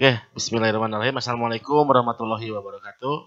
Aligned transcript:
Oke, 0.00 0.16
bismillahirrahmanirrahim. 0.32 1.20
Assalamualaikum 1.20 1.84
warahmatullahi 1.84 2.48
wabarakatuh. 2.48 3.20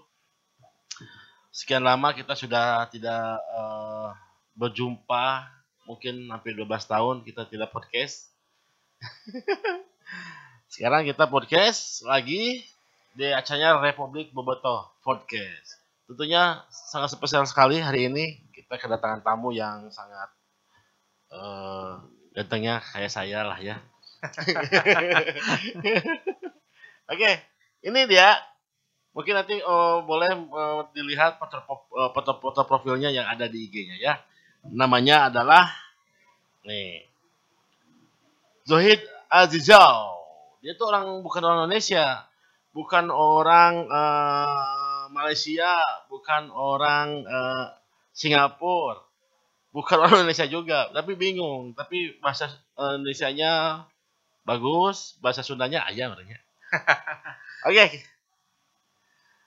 Sekian 1.54 1.86
lama 1.86 2.10
kita 2.10 2.34
sudah 2.34 2.90
tidak 2.90 3.38
eh, 3.46 4.10
berjumpa, 4.58 5.54
mungkin 5.86 6.26
hampir 6.34 6.58
12 6.58 6.66
tahun 6.66 7.22
kita 7.22 7.46
tidak 7.46 7.70
podcast. 7.70 8.26
Sekarang 10.74 11.06
kita 11.06 11.30
podcast 11.30 12.02
lagi 12.10 12.66
di 13.14 13.30
acaranya 13.30 13.78
Republik 13.78 14.34
Bobotoh 14.34 14.98
Podcast. 15.06 15.78
Tentunya 16.10 16.58
sangat 16.90 17.14
spesial 17.14 17.46
sekali 17.46 17.78
hari 17.78 18.10
ini 18.10 18.50
kita 18.50 18.82
kedatangan 18.82 19.22
tamu 19.22 19.54
yang 19.54 19.94
sangat 19.94 20.26
eh 21.30 22.02
gantengnya 22.34 22.82
kayak 22.82 23.14
saya 23.14 23.46
lah 23.46 23.62
ya. 23.62 23.78
Oke, 27.04 27.30
ini 27.84 28.00
dia. 28.08 28.32
Mungkin 29.14 29.34
nanti 29.36 29.60
oh, 29.62 30.02
boleh 30.02 30.32
eh, 30.32 30.80
dilihat 30.96 31.38
foto, 31.38 31.60
eh, 31.94 32.10
foto-foto 32.10 32.60
profilnya 32.66 33.12
yang 33.12 33.28
ada 33.28 33.46
di 33.46 33.68
IG-nya 33.68 33.96
ya. 34.00 34.14
Namanya 34.72 35.28
adalah 35.28 35.68
nih 36.64 37.04
Zohid 38.64 39.04
Azizal. 39.28 40.16
Dia 40.64 40.72
tuh 40.80 40.88
orang 40.88 41.20
bukan 41.20 41.44
orang 41.44 41.68
Indonesia, 41.68 42.24
bukan 42.72 43.12
orang 43.12 43.84
eh, 43.86 45.04
Malaysia, 45.12 45.78
bukan 46.08 46.48
orang 46.48 47.22
eh, 47.22 47.66
Singapura, 48.16 49.04
bukan 49.76 49.96
orang 50.02 50.24
Indonesia 50.24 50.48
juga, 50.48 50.88
tapi 50.90 51.14
bingung. 51.14 51.76
Tapi 51.76 52.16
bahasa 52.18 52.48
eh, 52.50 52.92
Indonesianya 52.96 53.84
bagus, 54.48 55.20
bahasa 55.20 55.44
Sundanya 55.44 55.84
aja 55.84 56.08
orangnya. 56.08 56.43
Oke. 57.68 58.04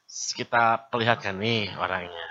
Kita 0.07 0.87
perlihatkan 0.89 1.37
nih 1.37 1.73
orangnya. 1.77 2.25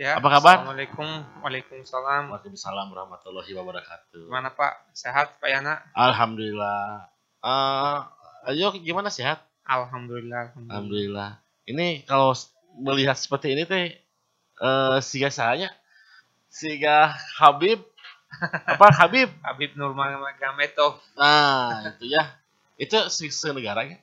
Ya, 0.00 0.16
Apa 0.16 0.32
kabar? 0.32 0.64
Assalamualaikum, 0.64 1.08
Waalaikumsalam. 1.44 2.32
Waalaikumsalam 2.32 2.86
warahmatullahi 2.88 3.52
wabarakatuh. 3.52 4.32
Gimana 4.32 4.48
Pak? 4.48 4.96
Sehat 4.96 5.36
Pak 5.36 5.48
Yana? 5.52 5.84
Alhamdulillah. 5.92 7.04
Eh, 7.44 7.98
ayo 8.48 8.72
gimana 8.80 9.12
sehat? 9.12 9.44
Alhamdulillah. 9.68 10.56
Alhamdulillah. 10.56 10.72
Alhamdulillah. 10.72 11.30
Ini 11.68 12.08
kalau 12.08 12.32
melihat 12.80 13.20
seperti 13.20 13.52
ini 13.52 13.68
teh 13.68 14.00
eh 14.60 14.98
siga 15.04 15.28
saya 15.28 15.68
siga 16.48 17.12
Habib 17.36 17.84
apa 18.64 18.86
Habib? 18.94 19.28
Habib 19.42 19.74
Nurmagomedov. 19.74 21.02
nah 21.18 21.90
itu 21.90 22.10
ya. 22.10 22.38
Itu 22.76 22.96
se- 23.10 23.28
senegara 23.28 23.84
ya? 23.84 23.98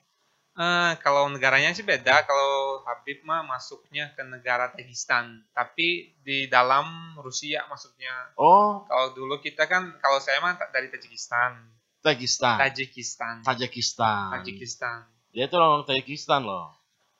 Eh, 0.57 0.91
kalau 1.05 1.29
negaranya 1.29 1.69
sih 1.69 1.85
beda. 1.85 2.25
Kalau 2.25 2.81
Habib 2.81 3.21
mah 3.21 3.45
masuknya 3.45 4.09
ke 4.17 4.25
negara 4.25 4.73
Dagestan, 4.73 5.45
tapi 5.53 6.17
di 6.25 6.49
dalam 6.49 7.13
Rusia 7.21 7.61
masuknya. 7.69 8.33
oh. 8.35 8.81
Kalau 8.89 9.13
dulu 9.13 9.37
kita 9.37 9.69
kan, 9.69 9.93
kalau 10.01 10.17
saya 10.17 10.41
mah 10.41 10.57
dari 10.73 10.89
Tajikistan, 10.89 11.61
Tajikistan. 12.01 12.57
Tajikistan, 12.57 13.35
Tajikistan. 13.45 14.29
Tajikistan. 14.41 14.97
dia 15.29 15.45
itu 15.45 15.53
orang 15.53 15.85
Tajikistan 15.85 16.41
loh 16.41 16.73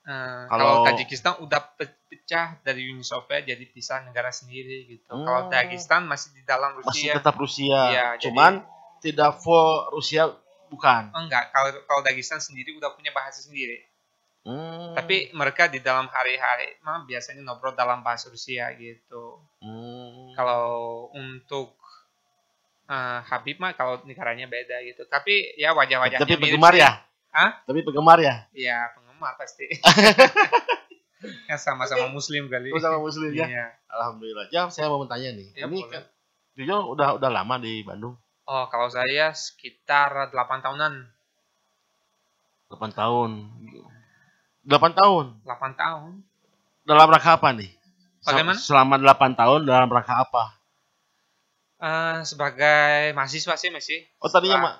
Eh, 0.08 0.44
Kalau- 0.48 0.48
kalau 0.48 0.88
Tajikistan 0.88 1.36
udah 1.38 1.60
pe- 1.70 2.00
pecah 2.08 2.56
dari 2.62 2.88
Uni 2.88 3.04
Soviet 3.04 3.44
jadi 3.44 3.60
pisah 3.66 4.02
negara 4.02 4.32
sendiri 4.32 4.88
gitu. 4.90 5.04
Hmm. 5.10 5.22
Kalau 5.22 5.42
Dagestan 5.48 6.08
masih 6.08 6.32
di 6.32 6.42
dalam 6.42 6.76
masih 6.76 7.12
Rusia. 7.12 7.14
tetap 7.14 7.36
Rusia 7.36 7.80
jadi- 7.92 8.24
cuman 8.24 8.64
tidak 8.98 9.36
full 9.38 9.68
Rusia 9.92 10.32
bukan 10.68 11.12
enggak, 11.14 11.52
kalau 11.52 11.76
kalau 11.84 12.02
Dagestan 12.02 12.40
sendiri 12.40 12.72
udah 12.74 12.92
punya 12.92 13.12
bahasa 13.12 13.40
sendiri. 13.42 13.84
Hmm, 14.42 14.96
Tapi 14.96 15.32
mereka 15.34 15.68
di 15.68 15.80
dalam 15.80 16.08
hari-hari 16.08 16.80
mah 16.80 17.04
biasanya 17.04 17.44
ngobrol 17.44 17.72
dalam 17.74 18.00
bahasa 18.00 18.28
Rusia 18.28 18.72
gitu. 18.74 19.44
hmm, 19.60 20.32
Kalau 20.34 20.64
untuk 21.12 21.76
eh, 22.86 23.20
Habib 23.22 23.60
mah 23.60 23.74
kalau 23.74 24.00
negaranya 24.02 24.48
beda 24.48 24.80
gitu. 24.82 25.04
Tapi 25.06 25.52
ya 25.54 25.76
wajah-wajahnya 25.76 26.24
tapi 26.24 26.40
penggemar 26.40 26.72
ya 26.74 27.04
Hah? 27.30 27.60
tapi 27.62 27.84
penggemar 27.84 28.18
ya 28.18 28.48
Iya, 28.50 28.80
penggemar 28.90 29.07
pasti. 29.36 29.66
ya 31.50 31.58
sama-sama 31.58 32.08
muslim 32.08 32.46
kali. 32.48 32.70
Sama 32.74 32.98
muslim 32.98 33.32
ya 33.32 33.46
Iya. 33.46 33.68
Alhamdulillah 33.90 34.46
jam 34.48 34.68
saya 34.68 34.86
mau 34.86 35.00
bertanya 35.00 35.34
nih 35.34 35.48
Ya, 35.54 35.66
ini 35.66 35.82
boleh. 35.82 35.90
kan 35.92 36.04
Jojo 36.54 36.78
udah 36.92 37.10
udah 37.16 37.30
lama 37.32 37.58
di 37.58 37.82
Bandung 37.82 38.14
Oh, 38.44 38.66
kalau 38.68 38.88
saya 38.88 39.30
sekitar 39.32 40.30
8 40.30 40.34
tahunan. 40.62 40.94
8 42.70 42.80
tahun 42.92 43.32
8 44.64 44.94
tahun 44.94 45.26
8 45.42 45.74
tahun. 45.74 46.12
dalam 46.84 47.08
rangka 47.08 47.32
apa 47.34 47.50
nih 47.52 47.72
Bagaimana? 48.22 48.56
selama 48.56 48.96
8 48.98 49.08
tahun 49.34 49.60
dalam 49.64 49.88
rangka 49.88 50.16
apa 50.20 50.44
Eh, 51.78 52.20
sebagai 52.24 53.14
mahasiswa 53.14 53.54
sih 53.54 53.70
masih. 53.70 54.02
oh 54.18 54.28
tadinya 54.28 54.58
ma- 54.60 54.78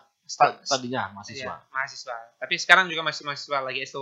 tadinya 0.64 1.06
Iya, 1.06 1.14
mahasiswa 1.14 1.54
mahasiswa. 1.70 2.18
Tapi 2.38 2.54
sekarang 2.58 2.86
juga 2.88 3.00
masih 3.02 3.22
mahasiswa 3.24 3.62
lagi 3.62 3.80
S2. 3.82 4.02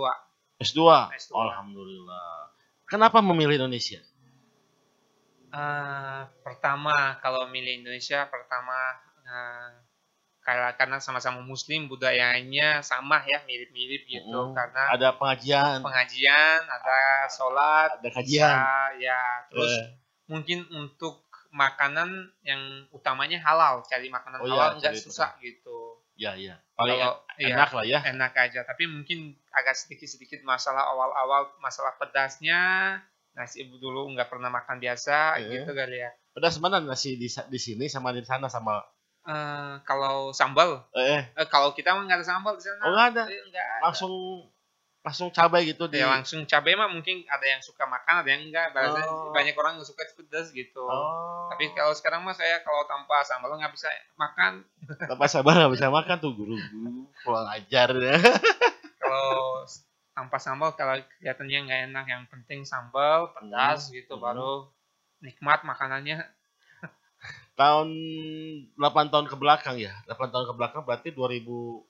S2 0.56 1.12
S2. 1.12 1.32
Alhamdulillah. 1.36 2.48
Kenapa 2.88 3.20
memilih 3.20 3.60
Indonesia? 3.64 4.00
Eh, 5.52 6.22
pertama 6.44 7.16
kalau 7.20 7.48
milih 7.48 7.84
Indonesia 7.84 8.24
pertama 8.28 8.76
eh, 9.24 9.70
karena 10.46 11.02
sama-sama 11.02 11.42
Muslim 11.42 11.90
budayanya 11.90 12.80
sama 12.80 13.20
ya 13.26 13.42
mirip-mirip 13.44 14.06
gitu. 14.06 14.52
Mm, 14.52 14.54
karena 14.54 14.82
ada 14.94 15.08
pengajian. 15.18 15.82
pengajian 15.82 16.60
ada 16.70 17.26
sholat 17.26 17.98
ada 17.98 18.10
kajian. 18.14 18.46
bisa, 18.46 18.94
ya. 19.02 19.22
Terus 19.50 19.72
Eh, 19.74 19.86
mungkin 20.30 20.58
untuk 20.70 21.26
makanan 21.50 22.30
yang 22.46 22.86
utamanya 22.94 23.42
halal. 23.42 23.82
Cari 23.90 24.06
makanan 24.06 24.38
Oh 24.38 24.46
iya, 24.46 24.54
halal 24.54 24.78
nggak 24.78 24.94
cari 24.94 25.02
susah 25.02 25.34
gitu 25.42 25.85
ya 26.16 26.32
ya 26.34 26.56
paling 26.76 26.96
kalau 26.96 27.16
iya, 27.36 27.54
enak 27.56 27.70
lah 27.72 27.84
ya. 27.84 28.00
enak 28.08 28.32
aja. 28.36 28.60
Tapi 28.64 28.88
mungkin 28.88 29.36
agak 29.52 29.76
sedikit-sedikit 29.76 30.40
masalah 30.44 30.88
awal-awal 30.92 31.52
masalah 31.60 31.96
pedasnya 32.00 32.60
nasi 33.36 33.68
ibu 33.68 33.76
dulu 33.76 34.08
nggak 34.16 34.32
pernah 34.32 34.48
makan 34.48 34.80
biasa 34.80 35.40
Iya. 35.40 35.64
gitu 35.68 35.72
kali 35.76 36.00
ya. 36.00 36.10
Pedas 36.32 36.56
mana 36.60 36.80
nasi 36.80 37.20
di, 37.20 37.28
di 37.28 37.58
sini 37.60 37.84
sama 37.88 38.12
di 38.12 38.24
sana 38.24 38.48
sama? 38.48 38.80
Eh, 39.26 39.74
kalau 39.84 40.30
sambal. 40.32 40.86
Eh. 40.96 41.20
Eh, 41.36 41.46
kalau 41.52 41.74
kita 41.76 41.92
mah 41.92 42.08
nggak 42.08 42.22
ada 42.22 42.26
sambal 42.28 42.54
di 42.56 42.64
sana. 42.64 42.80
Oh 42.86 42.92
nggak 42.96 43.08
ada. 43.12 43.24
Eh, 43.28 43.40
ada. 43.52 43.64
langsung 43.84 44.12
langsung 45.06 45.30
cabai 45.30 45.62
gitu 45.62 45.86
di 45.86 46.02
ya 46.02 46.10
langsung 46.10 46.42
cabai 46.42 46.74
mah 46.74 46.90
mungkin 46.90 47.22
ada 47.30 47.46
yang 47.46 47.62
suka 47.62 47.86
makan 47.86 48.26
ada 48.26 48.28
yang 48.28 48.42
enggak. 48.42 48.74
Biasanya 48.74 49.06
Oh. 49.06 49.30
banyak 49.30 49.54
orang 49.54 49.78
nggak 49.78 49.86
suka 49.86 50.02
pedas 50.12 50.50
gitu. 50.50 50.82
Oh. 50.82 51.46
Tapi 51.46 51.70
kalau 51.72 51.94
sekarang 51.94 52.26
mah 52.26 52.34
saya 52.34 52.58
kalau 52.60 52.82
tanpa 52.84 53.22
sambal 53.22 53.54
nggak 53.54 53.70
bisa 53.70 53.86
makan. 54.18 54.66
Tanpa 54.98 55.30
sabar 55.30 55.54
nggak 55.56 55.74
bisa 55.78 55.86
makan 55.88 56.16
tuh 56.18 56.34
guru-guru 56.34 57.06
kurang 57.22 57.46
ajar 57.48 57.94
ya. 57.94 58.18
Kalau 58.98 59.62
tanpa 60.10 60.42
sambal 60.42 60.74
kalau 60.74 60.98
kelihatannya 61.20 61.58
nggak 61.62 61.80
enak 61.86 62.04
yang 62.08 62.22
penting 62.26 62.66
sambal 62.66 63.30
pedas 63.30 63.94
gitu 63.94 64.18
Hmm. 64.18 64.24
baru 64.26 64.66
nikmat 65.22 65.62
makanannya. 65.62 66.26
Tahun 67.54 67.88
8 68.74 69.08
tahun 69.08 69.26
ke 69.30 69.36
belakang 69.38 69.78
ya 69.78 69.94
8 70.04 70.28
tahun 70.28 70.50
ke 70.50 70.54
belakang 70.58 70.82
berarti 70.82 71.08
2012 71.14 71.86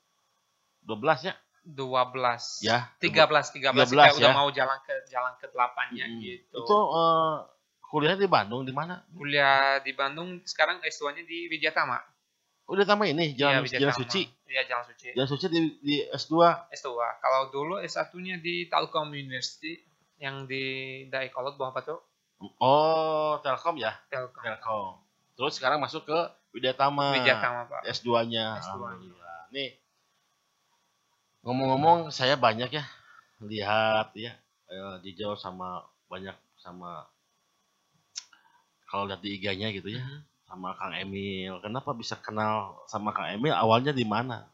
ya 1.23 1.35
12 1.67 2.63
ya 2.63 2.87
13 2.97 3.59
13, 3.59 3.75
13 3.75 3.91
kita 3.91 4.15
udah 4.17 4.31
ya. 4.31 4.33
mau 4.33 4.49
jalan 4.49 4.79
ke 4.81 4.95
jalan 5.07 5.35
ke 5.37 5.47
delapannya 5.51 6.07
Mm. 6.07 6.19
gitu 6.21 6.59
itu 6.63 6.77
eh, 6.95 7.35
kuliah 7.83 8.15
di 8.15 8.27
Bandung 8.27 8.63
di 8.63 8.71
mana 8.71 9.03
kuliah 9.11 9.79
di 9.81 9.91
Bandung 9.91 10.39
sekarang 10.43 10.79
S2-nya 10.81 11.23
di 11.23 11.47
Wijatama 11.47 11.99
udah 12.67 12.83
tambah 12.83 13.07
ini 13.07 13.35
jalan 13.35 13.63
Iya, 13.63 13.79
jalan 13.79 13.95
Wijatama. 13.95 14.01
suci 14.01 14.23
Iya, 14.47 14.63
Jalan 14.63 14.85
Suci. 14.87 15.09
jalan 15.11 15.27
suci 15.29 15.47
di, 15.51 15.61
di 15.83 15.97
S2 16.07 16.35
S2. 16.71 16.91
Kalau 17.19 17.51
dulu 17.51 17.83
S1-nya 17.83 18.39
di 18.39 18.71
Telkom 18.71 19.11
University 19.11 19.75
yang 20.17 20.47
di 20.47 20.63
Daekolot 21.07 21.59
bawah 21.59 21.75
apa 21.75 21.83
tuh? 21.83 21.99
oh 22.57 23.43
Telkom 23.43 23.75
ya 23.75 23.91
Telkom. 24.07 24.43
Telkom 24.43 25.03
terus 25.35 25.59
sekarang 25.59 25.77
masuk 25.79 26.07
ke 26.07 26.19
Widyatama 26.55 27.13
Wijatama, 27.13 27.61
Pak. 27.69 27.85
S2-nya. 27.85 28.57
S2-nya. 28.57 28.73
Alhamdulillah. 28.73 29.39
Nih. 29.53 29.71
Ngomong-ngomong 31.47 32.11
saya 32.11 32.35
banyak 32.35 32.75
ya 32.75 32.85
lihat 33.39 34.11
ya 34.19 34.35
eh, 34.67 34.97
di 35.05 35.15
Jawa 35.15 35.39
sama 35.39 35.87
banyak 36.11 36.35
sama 36.59 37.07
kalau 38.91 39.07
lihat 39.07 39.23
di 39.23 39.39
IG-nya 39.39 39.71
gitu 39.71 39.95
ya 39.95 40.03
sama 40.51 40.75
Kang 40.75 40.95
Emil. 40.95 41.59
Kenapa 41.63 41.95
bisa 41.95 42.19
kenal 42.19 42.83
sama 42.91 43.15
Kang 43.15 43.31
Emil? 43.31 43.55
Awalnya 43.55 43.95
di 43.95 44.03
mana? 44.03 44.47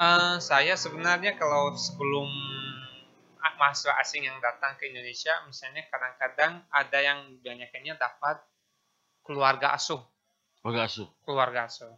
Eh, 0.00 0.36
saya 0.40 0.80
sebenarnya 0.80 1.36
kalau 1.36 1.76
sebelum 1.76 2.28
mahasiswa 3.58 3.98
asing 3.98 4.22
yang 4.22 4.38
datang 4.38 4.78
ke 4.78 4.86
Indonesia, 4.86 5.34
misalnya 5.44 5.82
kadang-kadang 5.90 6.62
ada 6.70 6.98
yang 7.02 7.18
banyaknya 7.42 7.98
dapat 7.98 8.38
keluarga 9.26 9.74
asuh, 9.74 9.98
Keluarga 10.62 10.86
asuh. 10.86 11.08
keluarga 11.26 11.60
asuh. 11.66 11.90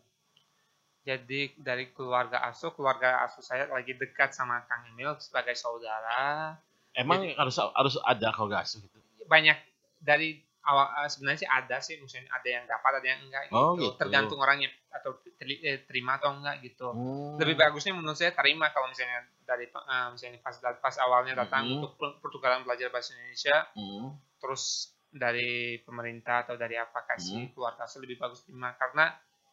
Jadi 1.00 1.56
dari 1.56 1.88
keluarga 1.96 2.44
asuh, 2.44 2.76
keluarga 2.76 3.24
asuh 3.24 3.40
saya 3.40 3.64
lagi 3.72 3.96
dekat 3.96 4.36
sama 4.36 4.60
Kang 4.68 4.84
Emil 4.92 5.16
sebagai 5.16 5.56
saudara. 5.56 6.54
Emang 6.92 7.24
harus 7.24 7.56
harus 7.56 7.94
ada 8.04 8.28
kalau 8.36 8.52
gak 8.52 8.68
asuh 8.68 8.84
gitu. 8.84 9.00
Banyak 9.24 9.56
dari 9.96 10.44
awal 10.60 10.92
eh, 11.00 11.08
sebenarnya 11.08 11.40
sih 11.40 11.48
ada 11.48 11.76
sih, 11.80 11.96
misalnya 11.96 12.28
ada 12.36 12.48
yang 12.52 12.64
dapat, 12.68 12.92
ada 13.00 13.08
yang 13.08 13.20
enggak 13.24 13.42
gitu. 13.48 13.56
Oh, 13.56 13.72
gitu. 13.80 13.96
Tergantung 13.96 14.38
orangnya 14.44 14.68
atau 14.92 15.16
eh, 15.40 15.80
terima 15.88 16.20
atau 16.20 16.36
enggak 16.36 16.60
gitu. 16.60 16.92
Hmm. 16.92 17.40
Lebih 17.40 17.56
bagusnya 17.56 17.96
menurut 17.96 18.18
saya 18.20 18.36
terima 18.36 18.68
kalau 18.68 18.92
misalnya 18.92 19.24
dari 19.48 19.72
eh, 19.72 20.08
misalnya 20.12 20.38
pas 20.44 20.56
pas 20.60 20.94
awalnya 21.00 21.32
datang 21.32 21.64
Mhm. 21.64 21.72
untuk 21.80 21.96
per- 21.96 22.18
pertukaran 22.20 22.60
belajar 22.68 22.92
bahasa 22.92 23.16
Indonesia, 23.16 23.56
Hmm. 23.72 24.20
terus 24.36 24.92
dari 25.10 25.80
pemerintah 25.82 26.44
atau 26.46 26.54
dari 26.60 26.76
apa 26.76 27.08
kasih 27.08 27.48
Hmm. 27.48 27.52
keluarga 27.56 27.88
lebih 27.98 28.20
bagus 28.20 28.44
terima 28.44 28.76
karena 28.76 29.10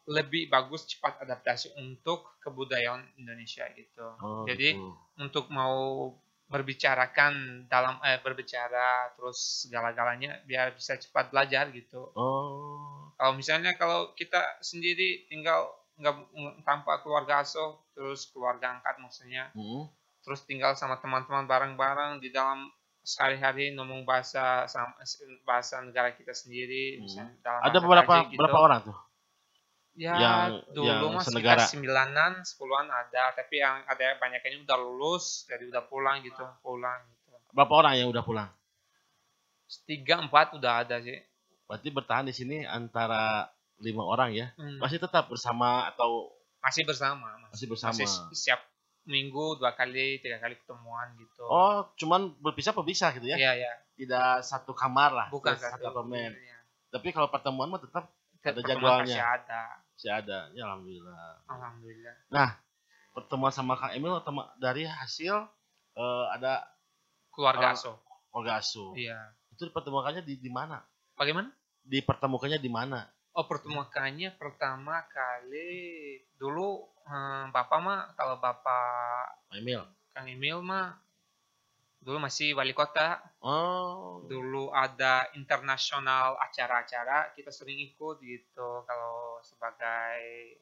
lebih 0.08 0.48
bagus 0.48 0.88
cepat 0.88 1.20
adaptasi 1.20 1.76
untuk 1.76 2.40
kebudayaan 2.40 3.04
Indonesia 3.20 3.68
gitu. 3.76 4.06
Oh, 4.18 4.48
Jadi 4.48 4.72
gitu. 4.74 4.96
untuk 5.20 5.52
mau 5.52 6.10
berbicarakan 6.48 7.64
dalam 7.68 8.00
eh, 8.00 8.16
berbicara 8.24 9.12
terus 9.14 9.68
segala-galanya 9.68 10.40
biar 10.48 10.72
bisa 10.72 10.96
cepat 10.96 11.28
belajar 11.28 11.68
gitu. 11.70 12.08
Oh. 12.16 13.12
Kalau 13.14 13.36
misalnya 13.36 13.76
kalau 13.76 14.16
kita 14.16 14.40
sendiri 14.64 15.28
tinggal 15.28 15.76
nggak 15.98 16.14
tanpa 16.62 17.02
keluarga 17.02 17.42
asuh 17.42 17.76
terus 17.92 18.30
keluarga 18.30 18.78
angkat 18.78 18.96
maksudnya 19.02 19.50
Hmm. 19.50 19.90
terus 20.22 20.46
tinggal 20.46 20.78
sama 20.78 21.02
teman-teman 21.02 21.42
bareng-bareng 21.44 22.22
di 22.22 22.30
dalam 22.30 22.70
sehari-hari 23.02 23.74
ngomong 23.74 24.06
bahasa 24.06 24.62
sama 24.70 24.94
bahasa 25.42 25.82
negara 25.82 26.14
kita 26.14 26.30
sendiri 26.30 26.96
Hmm. 26.96 27.02
misalnya 27.02 27.34
dalam 27.42 27.60
Ada 27.66 27.78
beberapa 27.82 28.12
aja 28.14 28.30
gitu. 28.30 28.38
berapa 28.38 28.58
orang 28.62 28.80
tuh? 28.86 28.96
Ya 29.98 30.14
yang- 30.14 30.62
dulu 30.70 30.86
yang 30.86 31.10
mah 31.10 31.20
senegara? 31.20 31.64
sembilanan 31.64 32.40
sepuluhan 32.40 32.86
ada 32.86 33.34
tapi 33.34 33.58
yang 33.58 33.82
ada 33.84 33.98
yang 34.04 34.16
banyak 34.16 34.38
ini 34.44 34.62
udah 34.62 34.78
lulus 34.78 35.42
jadi 35.44 35.66
udah 35.66 35.82
pulang 35.84 36.22
gitu 36.22 36.46
pulang 36.60 37.02
gitu 37.04 37.34
Berapa 37.50 37.74
orang 37.76 37.94
yang 37.96 38.08
udah 38.08 38.22
pulang? 38.22 38.48
tiga 39.84 40.18
empat 40.18 40.54
udah 40.54 40.80
ada 40.80 40.96
sih 40.98 41.18
Berarti 41.64 41.88
bertahan 41.90 42.24
di 42.24 42.32
sini 42.32 42.64
antara 42.64 43.44
lima 43.78 44.00
orang 44.02 44.32
ya. 44.32 44.48
Hmm. 44.54 44.80
Masih 44.80 44.96
tetap 44.96 45.28
bersama 45.28 45.84
atau 45.86 46.32
masih 46.58 46.82
bersama 46.82 47.28
masih 47.46 47.66
bersama? 47.66 47.92
masih 47.92 48.08
siap 48.32 48.58
minggu 49.04 49.54
dua 49.54 49.70
kali 49.72 50.16
tiga 50.18 50.38
kali 50.38 50.56
ketemuan 50.56 51.12
gitu 51.14 51.44
Oh, 51.44 51.84
cuman 51.94 52.32
berpisah 52.36 52.72
berpisah 52.72 53.12
gitu 53.12 53.26
ya? 53.26 53.36
iya 53.36 53.52
iya 53.58 53.72
Tidak 53.94 54.40
satu 54.40 54.72
kamar 54.72 55.10
lah. 55.10 55.26
bukan 55.28 55.54
satu 55.54 55.76
satu 55.76 55.84
apartemen. 55.90 56.32
Iya. 56.32 56.58
Tapi 56.88 57.08
kalau 57.10 57.28
pertemuan 57.28 57.68
mah 57.68 57.78
tetap 57.78 58.08
Ada 58.40 58.60
jadwalnya. 58.62 59.04
masih 59.04 59.20
ada 59.20 59.62
masih 59.98 60.14
ada. 60.14 60.46
Ya 60.54 60.62
alhamdulillah. 60.62 61.42
alhamdulillah 61.50 62.16
Pertemuan 63.10 63.50
sama 63.50 63.74
Kang 63.74 63.90
Emil 63.90 64.14
tema- 64.22 64.54
dari 64.56 64.86
hasil 64.86 65.34
eh, 65.98 66.24
ada 66.30 66.62
keluarga 67.34 67.74
Oh. 67.74 67.74
asuh 67.74 67.96
keluarga 68.30 68.62
asuh. 68.62 68.94
iya 68.94 69.18
Itu 69.50 69.66
dipertemukannya 69.66 70.22
di 70.22 70.38
di 70.38 70.46
mana? 70.46 70.78
bagaimana 71.18 71.50
Dipertemukannya 71.82 72.62
di 72.62 72.70
mana? 72.70 73.10
Oh 73.34 73.42
pertemuannya 73.42 74.38
pertama 74.38 75.02
kali 75.10 75.74
dulu 76.38 76.78
eh, 77.02 77.44
bapak 77.50 77.78
mah 77.82 78.00
kalau 78.14 78.38
bapak 78.38 79.34
Kang 79.50 79.58
Emil. 79.58 79.82
Kang 80.14 80.30
Emil 80.30 80.62
mah 80.62 80.94
dulu 82.08 82.18
masih 82.18 82.56
wali 82.56 82.72
kota 82.72 83.20
Oh. 83.38 84.24
dulu 84.24 84.72
ada 84.72 85.28
internasional 85.34 86.40
acara-acara 86.40 87.36
kita 87.36 87.52
sering 87.52 87.76
ikut 87.84 88.16
gitu 88.18 88.68
kalau 88.82 89.36
sebagai 89.42 90.56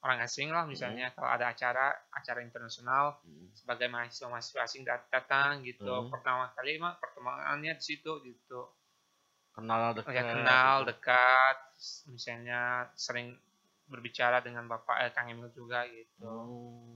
orang 0.00 0.18
asing 0.20 0.48
lah 0.48 0.62
misalnya 0.64 1.10
kalau 1.10 1.26
ada 1.28 1.46
acara 1.48 1.90
acara 2.08 2.38
internasional 2.40 3.18
Hmm. 3.20 3.50
sebagai 3.52 3.86
mahasiswa 3.86 4.26
mahasiswa 4.28 4.62
asing 4.62 4.82
dat- 4.82 5.06
datang 5.08 5.62
gitu 5.62 5.82
Hmm. 5.82 6.06
pertama 6.08 6.50
kali 6.52 6.78
mah 6.78 6.94
pertemuannya 6.96 7.72
di 7.72 7.82
situ 7.84 8.22
gitu 8.22 8.70
Kenal 9.52 9.92
dekat. 9.92 10.10
ya 10.12 10.22
kenal 10.24 10.74
gitu. 10.80 10.88
dekat 10.88 11.56
misalnya 12.08 12.60
sering 12.96 13.36
berbicara 13.84 14.38
dengan 14.38 14.64
bapak 14.64 15.02
eh, 15.02 15.10
Kang 15.10 15.28
Emil 15.28 15.50
juga 15.50 15.82
gitu 15.84 16.24
Oh. 16.24 16.94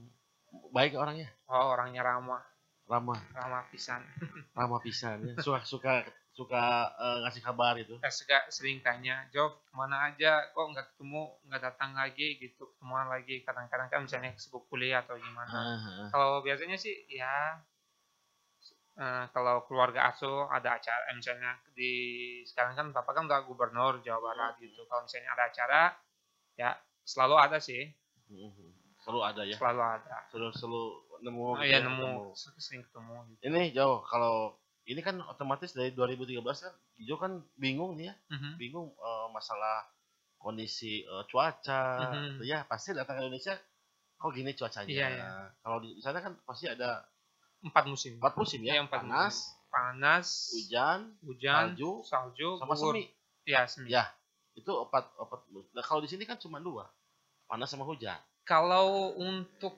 Baik 0.71 0.95
orangnya. 0.95 1.27
oh 1.45 1.69
orangnya 1.69 2.01
ramah 2.01 2.41
Ramah, 2.87 3.19
ramah 3.35 3.67
pisan 3.67 3.99
ramah 4.57 4.79
pisan 4.79 5.19
ya. 5.27 5.33
Suka 5.43 5.59
suka 5.67 5.93
suka 6.31 6.63
eh, 6.95 7.17
ngasih 7.27 7.43
kabar 7.43 7.75
itu. 7.75 7.99
Sega- 8.07 8.47
sering 8.47 8.79
tanya 8.79 9.27
Jov 9.29 9.59
ke 9.67 9.73
mana 9.75 10.07
aja 10.07 10.47
kok 10.55 10.65
nggak 10.71 10.95
ketemu 10.95 11.23
nggak 11.51 11.61
datang 11.67 11.91
lagi 11.91 12.39
gitu 12.39 12.63
ketemuan 12.71 13.11
lagi 13.11 13.43
kadang-kadang 13.43 13.91
kan 13.91 13.99
misalnya 14.07 14.31
sibuk 14.39 14.71
kuliah 14.71 15.03
atau 15.03 15.19
gimana 15.19 15.51
ah. 15.51 16.07
kalau 16.07 16.39
biasanya 16.39 16.79
sih 16.79 16.95
ya 17.11 17.59
eh, 18.97 19.25
kalau 19.35 19.67
keluarga 19.67 20.07
asuh 20.07 20.47
ada 20.47 20.79
acara 20.79 21.11
eh, 21.11 21.15
misalnya 21.19 21.59
di 21.75 21.91
sekarang 22.47 22.73
kan 22.73 22.87
bapak 22.95 23.13
kan 23.13 23.23
udah 23.27 23.43
gubernur 23.43 23.99
Jawa 23.99 24.31
Barat 24.31 24.53
gitu 24.63 24.87
kalau 24.87 25.03
misalnya 25.03 25.35
ada 25.35 25.43
acara 25.51 25.81
ya 26.55 26.71
selalu 27.03 27.35
ada 27.35 27.59
sih 27.59 27.83
Mhm. 28.27 28.75
Selalu 28.99 29.19
ada 29.23 29.41
ya. 29.47 29.55
selalu 29.55 29.79
ada 29.79 30.17
Selalu 30.27 30.51
selalu 30.51 30.83
nemu. 31.23 31.41
oh 31.57 31.63
iya 31.63 31.79
ya, 31.79 31.85
nemu 31.85 32.33
sering 32.35 32.81
ketemu 32.85 33.15
gitu 33.33 33.41
Ini 33.47 33.61
jauh 33.73 33.99
kalau 34.05 34.55
ini 34.87 35.03
kan 35.03 35.19
otomatis 35.19 35.75
dari 35.75 35.91
2013 35.91 36.39
kan 36.41 36.73
Ijo 36.97 37.15
kan 37.19 37.43
bingung 37.59 37.99
nih 37.99 38.09
ya, 38.09 38.15
Mhm. 38.31 38.51
bingung 38.55 38.87
eh, 38.93 39.27
masalah 39.31 39.85
kondisi 40.37 41.03
eh, 41.03 41.23
cuaca. 41.27 41.83
Mhm. 42.13 42.41
Ya 42.45 42.63
pasti 42.65 42.95
datang 42.95 43.19
ke 43.19 43.27
Indonesia 43.27 43.57
kok 44.17 44.31
gini 44.33 44.53
cuacanya. 44.57 44.89
Iya, 44.89 45.07
iya. 45.13 45.29
Kalau 45.61 45.77
di 45.83 45.99
sana 46.01 46.23
kan 46.23 46.33
pasti 46.47 46.65
ada 46.65 47.05
empat 47.61 47.85
musim 47.89 48.17
empat 48.21 48.33
musim 48.37 48.61
ya, 48.63 48.77
empat 48.81 49.01
panas, 49.01 49.35
panas 49.73 50.27
hujan, 50.53 51.17
hujan 51.25 51.73
salju, 51.73 51.91
salju 52.05 52.49
sama 52.61 52.73
gugur. 52.77 52.93
semi. 52.97 53.03
ya 53.49 53.61
semi 53.65 53.89
Ya. 53.91 54.09
Itu 54.57 54.73
empat 54.89 55.13
empat. 55.19 55.39
Nah, 55.73 55.83
kalau 55.85 56.01
di 56.01 56.09
sini 56.09 56.25
kan 56.25 56.37
cuma 56.41 56.57
dua, 56.57 56.89
panas 57.45 57.69
sama 57.69 57.85
hujan. 57.85 58.17
Kalau 58.47 59.11
untuk 59.13 59.75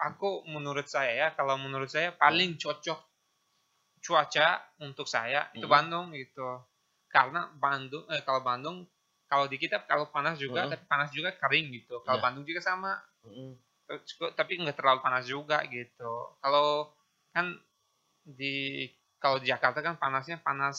aku 0.00 0.42
menurut 0.48 0.88
saya 0.88 1.12
ya 1.12 1.28
kalau 1.36 1.60
menurut 1.60 1.86
saya 1.86 2.16
paling 2.16 2.56
cocok 2.56 2.96
cuaca 4.00 4.48
untuk 4.80 5.04
saya 5.04 5.50
itu 5.52 5.66
Mhm. 5.66 5.72
Bandung 5.72 6.06
gitu 6.14 6.62
karena 7.06 7.50
Bandung 7.54 8.08
eh, 8.08 8.22
kalau 8.22 8.40
Bandung 8.40 8.76
kalau 9.26 9.46
di 9.46 9.58
kita 9.58 9.82
kalau 9.84 10.08
panas 10.08 10.38
juga 10.38 10.64
Mhm. 10.64 10.70
tapi 10.72 10.84
panas 10.86 11.10
juga 11.12 11.30
kering 11.34 11.66
gitu 11.74 12.00
kalau 12.02 12.18
Iya. 12.18 12.24
Bandung 12.24 12.44
juga 12.46 12.60
sama 12.60 12.92
cukup- 13.86 14.34
tapi 14.34 14.58
nggak 14.58 14.74
terlalu 14.74 15.00
panas 15.02 15.24
juga 15.26 15.62
gitu 15.66 16.12
kalau 16.40 16.90
kan 17.30 17.52
di 18.24 18.88
kalau 19.26 19.36
di 19.36 19.46
Jakarta 19.46 19.78
kan 19.80 19.94
panasnya 19.96 20.38
panas 20.38 20.78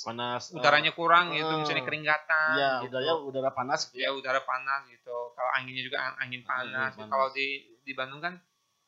Panas. 0.00 0.50
eh, 0.50 0.56
udaranya 0.56 0.90
kurang 0.90 1.30
gitu 1.30 1.46
eh, 1.46 1.58
misalnya 1.58 1.82
keringatan 1.82 2.54
Iya, 2.54 2.70
gitu. 2.80 2.94
udara 2.94 3.12
udara 3.20 3.50
panas 3.50 3.86
gitu 3.86 3.98
ya 3.98 4.10
udara 4.10 4.40
panas 4.40 4.86
gitu 4.86 5.14
kalau 5.32 5.50
anginnya 5.52 5.82
juga 5.82 5.98
ang- 6.00 6.18
angin 6.20 6.42
panas, 6.42 6.90
panas. 6.92 7.06
kalau 7.08 7.30
di 7.30 7.46
di 7.80 7.92
Bandung 7.92 8.18
kan 8.18 8.34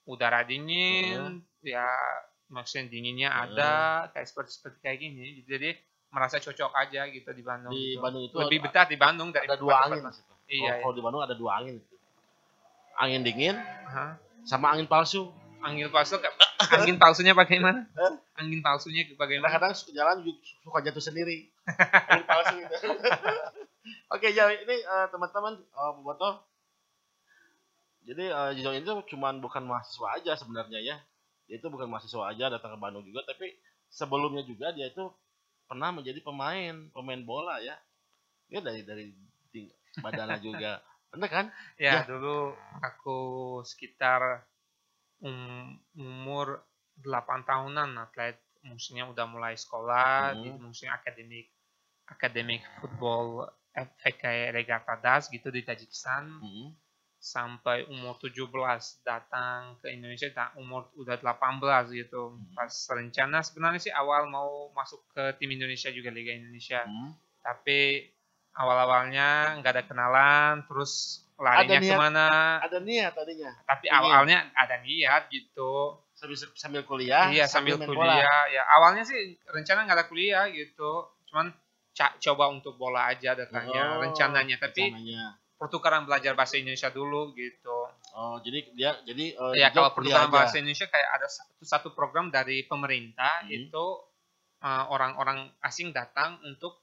udara 0.04 0.42
dingin 0.42 1.38
ya 1.60 1.86
maksudnya 2.46 2.86
dinginnya 2.88 3.30
Heeh. 3.30 3.42
ada 3.48 3.70
kayak 4.08 4.26
seperti 4.26 4.50
seperti 4.52 4.78
kayak 4.80 4.98
gini 5.00 5.22
jadi 5.44 5.74
merasa 6.08 6.38
cocok 6.38 6.70
aja 6.72 7.06
gitu 7.08 7.26
di 7.28 7.42
Bandung 7.42 7.70
Di 7.70 7.82
gitu. 7.90 7.98
Bandung 8.00 8.22
itu 8.24 8.36
lebih 8.36 8.58
ada- 8.60 8.66
betah 8.68 8.84
di 8.84 8.96
Bandung 8.96 9.28
dari 9.30 9.44
ada 9.44 9.56
dua 9.56 9.74
angin. 9.82 10.02
Iya, 10.44 10.70
Kalau- 10.76 10.80
kalau 10.80 10.94
di 10.94 11.02
Bandung 11.02 11.22
ada 11.22 11.34
dua 11.34 11.50
angin. 11.56 11.76
Angin 12.94 13.22
dingin 13.22 13.56
Hah? 13.84 14.14
sama 14.42 14.70
angin 14.70 14.86
palsu. 14.86 15.30
angin 15.60 15.88
palsu 15.88 16.18
kayak- 16.18 16.36
angin 16.58 16.96
palsunya 16.96 17.32
bagaimana 17.34 17.86
angin 18.38 18.60
palsunya 18.62 19.02
bagaimana 19.14 19.50
Kadang-kadang 19.50 19.74
suka 19.74 19.92
jalan 19.94 20.16
suka 20.62 20.78
jatuh 20.84 21.02
sendiri. 21.02 21.50
angin 22.10 22.24
palsu 22.26 22.54
gitu. 22.60 22.74
Oke, 24.14 24.32
ya 24.32 24.48
ini 24.48 24.76
eh, 24.80 25.06
teman-teman 25.12 25.58
eh, 25.60 25.90
Boboto. 25.98 26.44
Jadi 28.04 28.24
eh, 28.28 28.50
Jijong 28.60 28.76
itu 28.84 28.92
cuman 29.16 29.40
bukan 29.40 29.64
mahasiswa 29.64 30.20
aja 30.20 30.32
sebenarnya 30.36 30.80
ya. 30.80 30.96
Dia 31.48 31.60
itu 31.60 31.68
bukan 31.68 31.88
mahasiswa 31.88 32.24
aja 32.30 32.48
datang 32.52 32.76
ke 32.76 32.78
Bandung 32.80 33.04
juga, 33.04 33.24
tapi 33.24 33.52
sebelumnya 33.92 34.44
juga 34.44 34.72
dia 34.72 34.88
itu 34.88 35.04
pernah 35.64 35.92
menjadi 35.92 36.20
pemain, 36.24 36.88
pemain 36.92 37.20
bola 37.24 37.60
ya. 37.60 37.76
Dia 38.48 38.60
dari 38.60 38.84
dari 38.84 39.12
badannya 40.00 40.40
juga. 40.40 40.80
Bener 41.14 41.30
kan? 41.30 41.46
ya, 41.78 42.02
Ya. 42.02 42.10
dulu 42.10 42.52
aku 42.82 43.18
sekitar 43.62 44.42
um- 45.24 45.74
umur 45.96 46.60
8 46.94 47.42
tahunan 47.42 47.90
atlet 47.98 48.36
maksudnya 48.62 49.04
udah 49.04 49.26
mulai 49.26 49.56
sekolah 49.56 50.32
Hmm. 50.32 50.40
di 50.40 50.48
maksudnya 50.54 50.94
akademik 50.94 51.48
akademik 52.06 52.62
football 52.78 53.48
FK 53.72 54.52
Regatta 54.52 54.94
Das 54.96 55.26
gitu 55.26 55.48
di 55.48 55.60
Tajikistan 55.60 56.28
Mhm. 56.38 56.66
sampai 57.18 57.88
umur 57.88 58.20
17 58.20 59.00
datang 59.00 59.80
ke 59.80 59.88
Indonesia 59.88 60.28
da- 60.30 60.52
umur 60.54 60.92
udah 60.94 61.16
18 61.16 61.88
gitu 61.90 62.36
Hmm. 62.36 62.52
pas 62.52 62.68
rencana 62.92 63.40
sebenarnya 63.40 63.80
sih 63.80 63.92
awal 63.92 64.28
mau 64.28 64.68
masuk 64.70 65.00
ke 65.10 65.40
tim 65.40 65.48
Indonesia 65.50 65.88
juga 65.88 66.12
Liga 66.12 66.30
Indonesia 66.30 66.84
Mhm. 66.84 67.08
tapi 67.40 68.06
awal-awalnya 68.54 69.58
nggak 69.58 69.72
ada 69.74 69.84
kenalan 69.84 70.62
terus 70.68 71.23
larinya 71.36 71.78
niat. 71.78 71.90
ke 71.90 71.96
mana 71.98 72.26
Ada 72.62 72.78
niat 72.80 73.12
tadinya. 73.12 73.50
tapi 73.64 73.86
Ingin. 73.86 73.98
awalnya 73.98 74.38
ada 74.54 74.76
niat 74.80 75.22
gitu 75.28 75.98
Sambil 76.14 76.38
sambil 76.54 76.82
kuliah, 76.82 77.26
iya 77.28 77.42
sambil 77.44 77.74
main 77.74 77.90
kuliah 77.90 78.22
bola. 78.22 78.46
ya 78.48 78.62
awalnya 78.70 79.02
sih 79.02 79.18
rencana 79.44 79.82
nggak 79.82 79.96
ada 79.96 80.06
kuliah 80.06 80.46
gitu 80.46 80.90
cuman 81.26 81.50
coba 82.18 82.44
untuk 82.48 82.74
bola 82.74 83.08
aja 83.08 83.34
datanya 83.34 83.98
Oh, 83.98 84.00
rencananya 84.00 84.56
tapi 84.56 84.88
rencananya. 84.88 85.34
pertukaran 85.54 86.02
belajar 86.02 86.32
bahasa 86.32 86.54
Indonesia 86.54 86.88
dulu 86.88 87.34
gitu 87.34 87.90
Oh, 88.12 88.38
jadi 88.38 88.62
dia 88.72 88.94
jadi 89.02 89.34
eh, 89.34 89.52
ya 89.58 89.68
kalau 89.68 89.90
pertukaran 89.90 90.26
aja. 90.26 90.32
bahasa 90.32 90.54
Indonesia 90.56 90.86
kayak 90.86 91.08
ada 91.12 91.26
satu 91.26 91.52
satu 91.60 91.88
program 91.90 92.30
dari 92.30 92.62
pemerintah 92.62 93.42
Hmm. 93.42 93.50
itu 93.52 93.84
uh, 94.60 94.84
orang-orang 94.86 95.50
asing 95.60 95.90
datang 95.90 96.38
untuk 96.42 96.78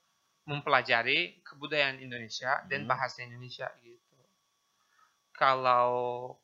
mempelajari 0.46 1.40
kebudayaan 1.42 1.98
Indonesia 1.98 2.60
dan 2.66 2.84
Hmm. 2.84 2.90
bahasa 2.90 3.22
Indonesia 3.22 3.72
gitu. 3.80 4.01
Kalau 5.42 5.90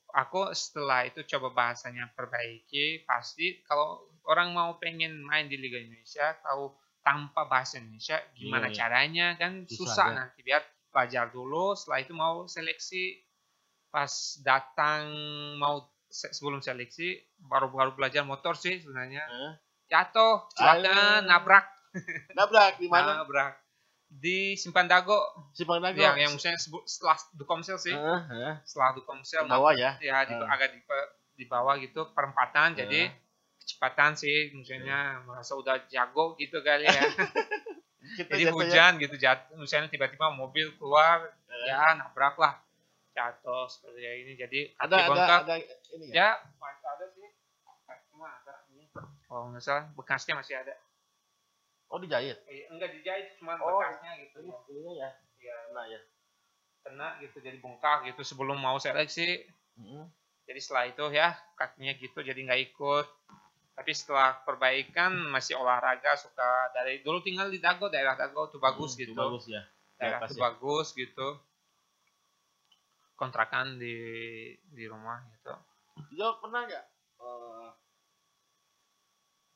aku 0.09 0.49
setelah 0.57 1.05
itu 1.05 1.21
coba 1.29 1.53
bahasanya 1.53 2.09
perbaiki, 2.17 3.05
pasti 3.05 3.61
kalau 3.61 4.01
orang 4.25 4.57
mau 4.57 4.81
pengen 4.81 5.21
main 5.21 5.45
di 5.45 5.53
Liga 5.53 5.77
Indonesia, 5.77 6.33
tahu 6.41 6.73
tanpa 7.05 7.45
bahasa 7.45 7.77
Indonesia 7.77 8.17
gimana 8.33 8.67
Iya, 8.67 8.73
iya. 8.73 8.77
caranya 8.81 9.27
kan 9.37 9.63
Susah, 9.69 9.77
susah 9.85 10.07
ya. 10.09 10.15
nanti 10.17 10.39
biar 10.41 10.65
belajar 10.89 11.29
dulu, 11.29 11.77
setelah 11.77 11.99
itu 12.01 12.13
mau 12.17 12.49
seleksi 12.49 13.21
pas 13.87 14.09
datang 14.41 15.05
mau 15.61 15.85
se- 16.09 16.33
sebelum 16.33 16.59
seleksi 16.59 17.21
baru-baru 17.37 17.93
belajar 17.95 18.25
motor 18.25 18.57
sih 18.57 18.81
sebenarnya 18.81 19.23
Eh, 19.29 19.53
jatuh 19.87 20.49
Ayo. 20.57 21.23
nabrak 21.23 21.65
nabrak 22.35 22.73
di 22.81 22.87
mana? 22.91 23.23
nabrak 23.23 23.55
di 24.07 24.55
Simpan 24.55 24.87
Dago. 24.87 25.19
Simpang 25.51 25.83
Dago. 25.83 25.99
yang 25.99 26.15
yang 26.15 26.31
misalnya 26.33 26.57
sebut 26.57 26.83
setelah 26.87 27.19
Dukomsel 27.35 27.77
sih. 27.77 27.93
Eh, 27.93 28.21
eh, 28.31 28.55
setelah 28.63 28.95
Dukomsel 28.95 29.43
di 29.45 29.51
bawah 29.51 29.73
ya. 29.75 29.99
ya 29.99 30.23
di, 30.23 30.33
agak 30.33 30.73
di, 30.73 30.79
di 31.37 31.45
bawah 31.45 31.75
gitu 31.77 32.11
perempatan. 32.15 32.73
Eh. 32.73 32.77
jadi 32.83 33.01
kecepatan 33.61 34.15
sih 34.15 34.55
misalnya 34.55 35.19
merasa 35.27 35.53
udah 35.59 35.83
jago 35.91 36.39
gitu 36.39 36.63
kali 36.63 36.87
ya. 36.87 37.03
Kita 38.17 38.39
jadi 38.39 38.47
jatuh 38.47 38.55
ya. 38.55 38.63
hujan 38.63 38.91
gitu 39.03 39.15
jatuh 39.19 39.55
misalnya 39.59 39.91
tiba-tiba 39.91 40.31
mobil 40.31 40.71
keluar 40.79 41.27
Eh. 41.51 41.67
ya 41.67 41.95
nabrak 41.99 42.39
lah. 42.39 42.55
Jatuh 43.11 43.67
seperti 43.67 44.01
ini. 44.23 44.33
Jadi 44.39 44.59
Ada 44.79 44.95
ada 45.11 45.23
ada 45.43 45.55
ini 45.59 46.13
ya. 46.15 46.39
ya 46.39 46.59
ada 46.63 47.05
sih. 47.11 47.27
Cuma 48.13 48.31
ada 48.31 48.63
ini. 48.71 48.87
Kalau 49.27 49.51
nggak 49.51 49.59
salah 49.59 49.83
bekasnya 49.99 50.39
masih 50.39 50.55
ada 50.55 50.71
Oh, 51.87 51.97
dijahit. 51.97 52.35
Eh, 52.45 52.67
enggak 52.67 52.91
dijahit 52.93 53.39
cuma 53.39 53.55
Oh. 53.57 53.79
bekasnya 53.79 54.11
gitu 54.19 54.43
Ini 54.43 54.51
ya. 54.99 55.09
ya 55.39 55.55
Nah, 55.71 55.85
ya. 55.85 55.99
kena 56.83 57.19
gitu 57.19 57.39
jadi 57.39 57.59
bengkak 57.59 58.07
gitu 58.07 58.23
sebelum 58.23 58.55
mau 58.55 58.79
seleksi 58.79 59.43
Heeh. 59.75 60.03
jadi 60.43 60.59
setelah 60.59 60.87
itu 60.87 61.03
ya 61.11 61.35
kakinya 61.53 61.91
gitu 61.93 62.23
jadi 62.23 62.39
nggak 62.39 62.61
ikut 62.71 63.07
tapi 63.75 63.91
setelah 63.91 64.39
perbaikan 64.41 65.11
masih 65.27 65.59
olahraga 65.59 66.15
suka 66.15 66.47
dari 66.71 67.03
dulu 67.03 67.19
tinggal 67.19 67.51
di 67.51 67.59
Dago 67.59 67.91
daerah 67.91 68.15
Dago 68.15 68.47
tuh 68.47 68.57
bagus 68.57 68.95
Hmm, 68.95 69.03
itu 69.03 69.11
gitu 69.11 69.19
Bagus 69.19 69.51
ya. 69.51 69.67
daerah 69.99 70.23
tuh 70.23 70.39
ya. 70.39 70.47
bagus 70.47 70.87
gitu 70.95 71.27
kontrakan 73.15 73.75
di 73.75 73.95
di 74.63 74.83
rumah 74.87 75.19
gitu 75.33 75.51
Jo 76.15 76.39
pernah 76.39 76.63
nggak 76.63 76.85
eh, 77.19 77.69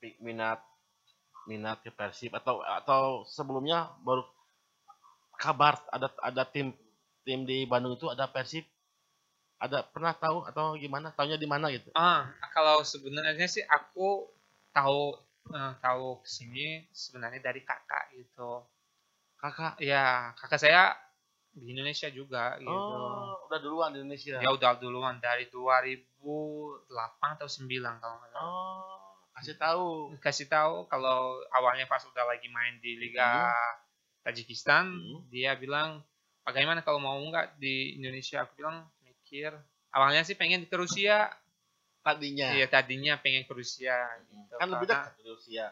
pi- 0.04 0.20
minat 0.20 0.60
minat 1.50 1.82
ke 1.82 1.90
Persib 1.90 2.34
atau 2.38 2.62
atau 2.62 3.26
sebelumnya 3.26 3.90
baru 4.06 4.26
kabar 5.42 5.82
ada 5.90 6.14
ada 6.22 6.44
tim 6.46 6.74
tim 7.26 7.46
di 7.46 7.66
Bandung 7.66 7.98
itu 7.98 8.10
ada 8.10 8.30
Persib. 8.30 8.66
Ada 9.62 9.86
pernah 9.86 10.18
tahu 10.18 10.42
atau 10.50 10.74
gimana? 10.74 11.14
Taunya 11.14 11.38
di 11.38 11.46
mana 11.46 11.70
gitu? 11.70 11.94
Ah 11.94 12.34
kalau 12.50 12.82
sebenarnya 12.82 13.46
sih 13.46 13.62
aku 13.62 14.26
tahu 14.74 15.14
eh, 15.54 15.74
tahu 15.78 16.18
ke 16.26 16.30
sini 16.30 16.90
sebenarnya 16.90 17.46
dari 17.46 17.62
kakak 17.62 18.10
gitu. 18.18 18.66
Kakak? 19.38 19.78
Ya 19.78 20.34
kakak 20.34 20.62
saya 20.66 20.98
di 21.54 21.78
Indonesia 21.78 22.10
juga 22.10 22.58
gitu. 22.58 22.74
Oh 22.74 23.46
udah 23.46 23.60
duluan 23.62 23.94
di 23.94 24.02
Indonesia? 24.02 24.42
Dia 24.42 24.50
udah 24.50 24.82
duluan 24.82 25.22
dari 25.22 25.46
2008 25.54 27.36
atau 27.38 27.46
9 27.46 28.02
kalau 28.02 28.16
nggak 28.18 28.32
salah. 28.34 28.48
oh 28.48 29.11
kasih 29.36 29.56
tahu. 29.58 29.88
Kasih 30.20 30.48
tahu 30.48 30.86
kalau 30.92 31.40
awalnya 31.56 31.88
pas 31.88 32.04
udah 32.04 32.26
lagi 32.28 32.52
main 32.52 32.78
di 32.84 33.00
Liga 33.00 33.52
Tajikistan 34.22 34.86
Hmm. 34.92 35.26
dia 35.34 35.58
bilang 35.58 36.06
bagaimana 36.46 36.86
kalau 36.86 37.02
mau 37.02 37.18
nggak 37.18 37.58
di 37.58 37.98
Indonesia? 37.98 38.46
Aku 38.46 38.54
bilang 38.60 38.86
mikir. 39.02 39.50
Awalnya 39.92 40.22
sih 40.24 40.38
pengen 40.38 40.70
ke 40.70 40.76
Rusia. 40.78 41.32
Tadinya. 42.02 42.54
Iya 42.54 42.66
tadinya 42.66 43.14
pengen 43.22 43.46
ke 43.46 43.54
Rusia 43.54 43.94
gitu. 44.26 44.58
kan 44.58 44.68
lebih 44.70 44.90
dekat 44.90 45.14
di 45.22 45.24
Rusia. 45.30 45.66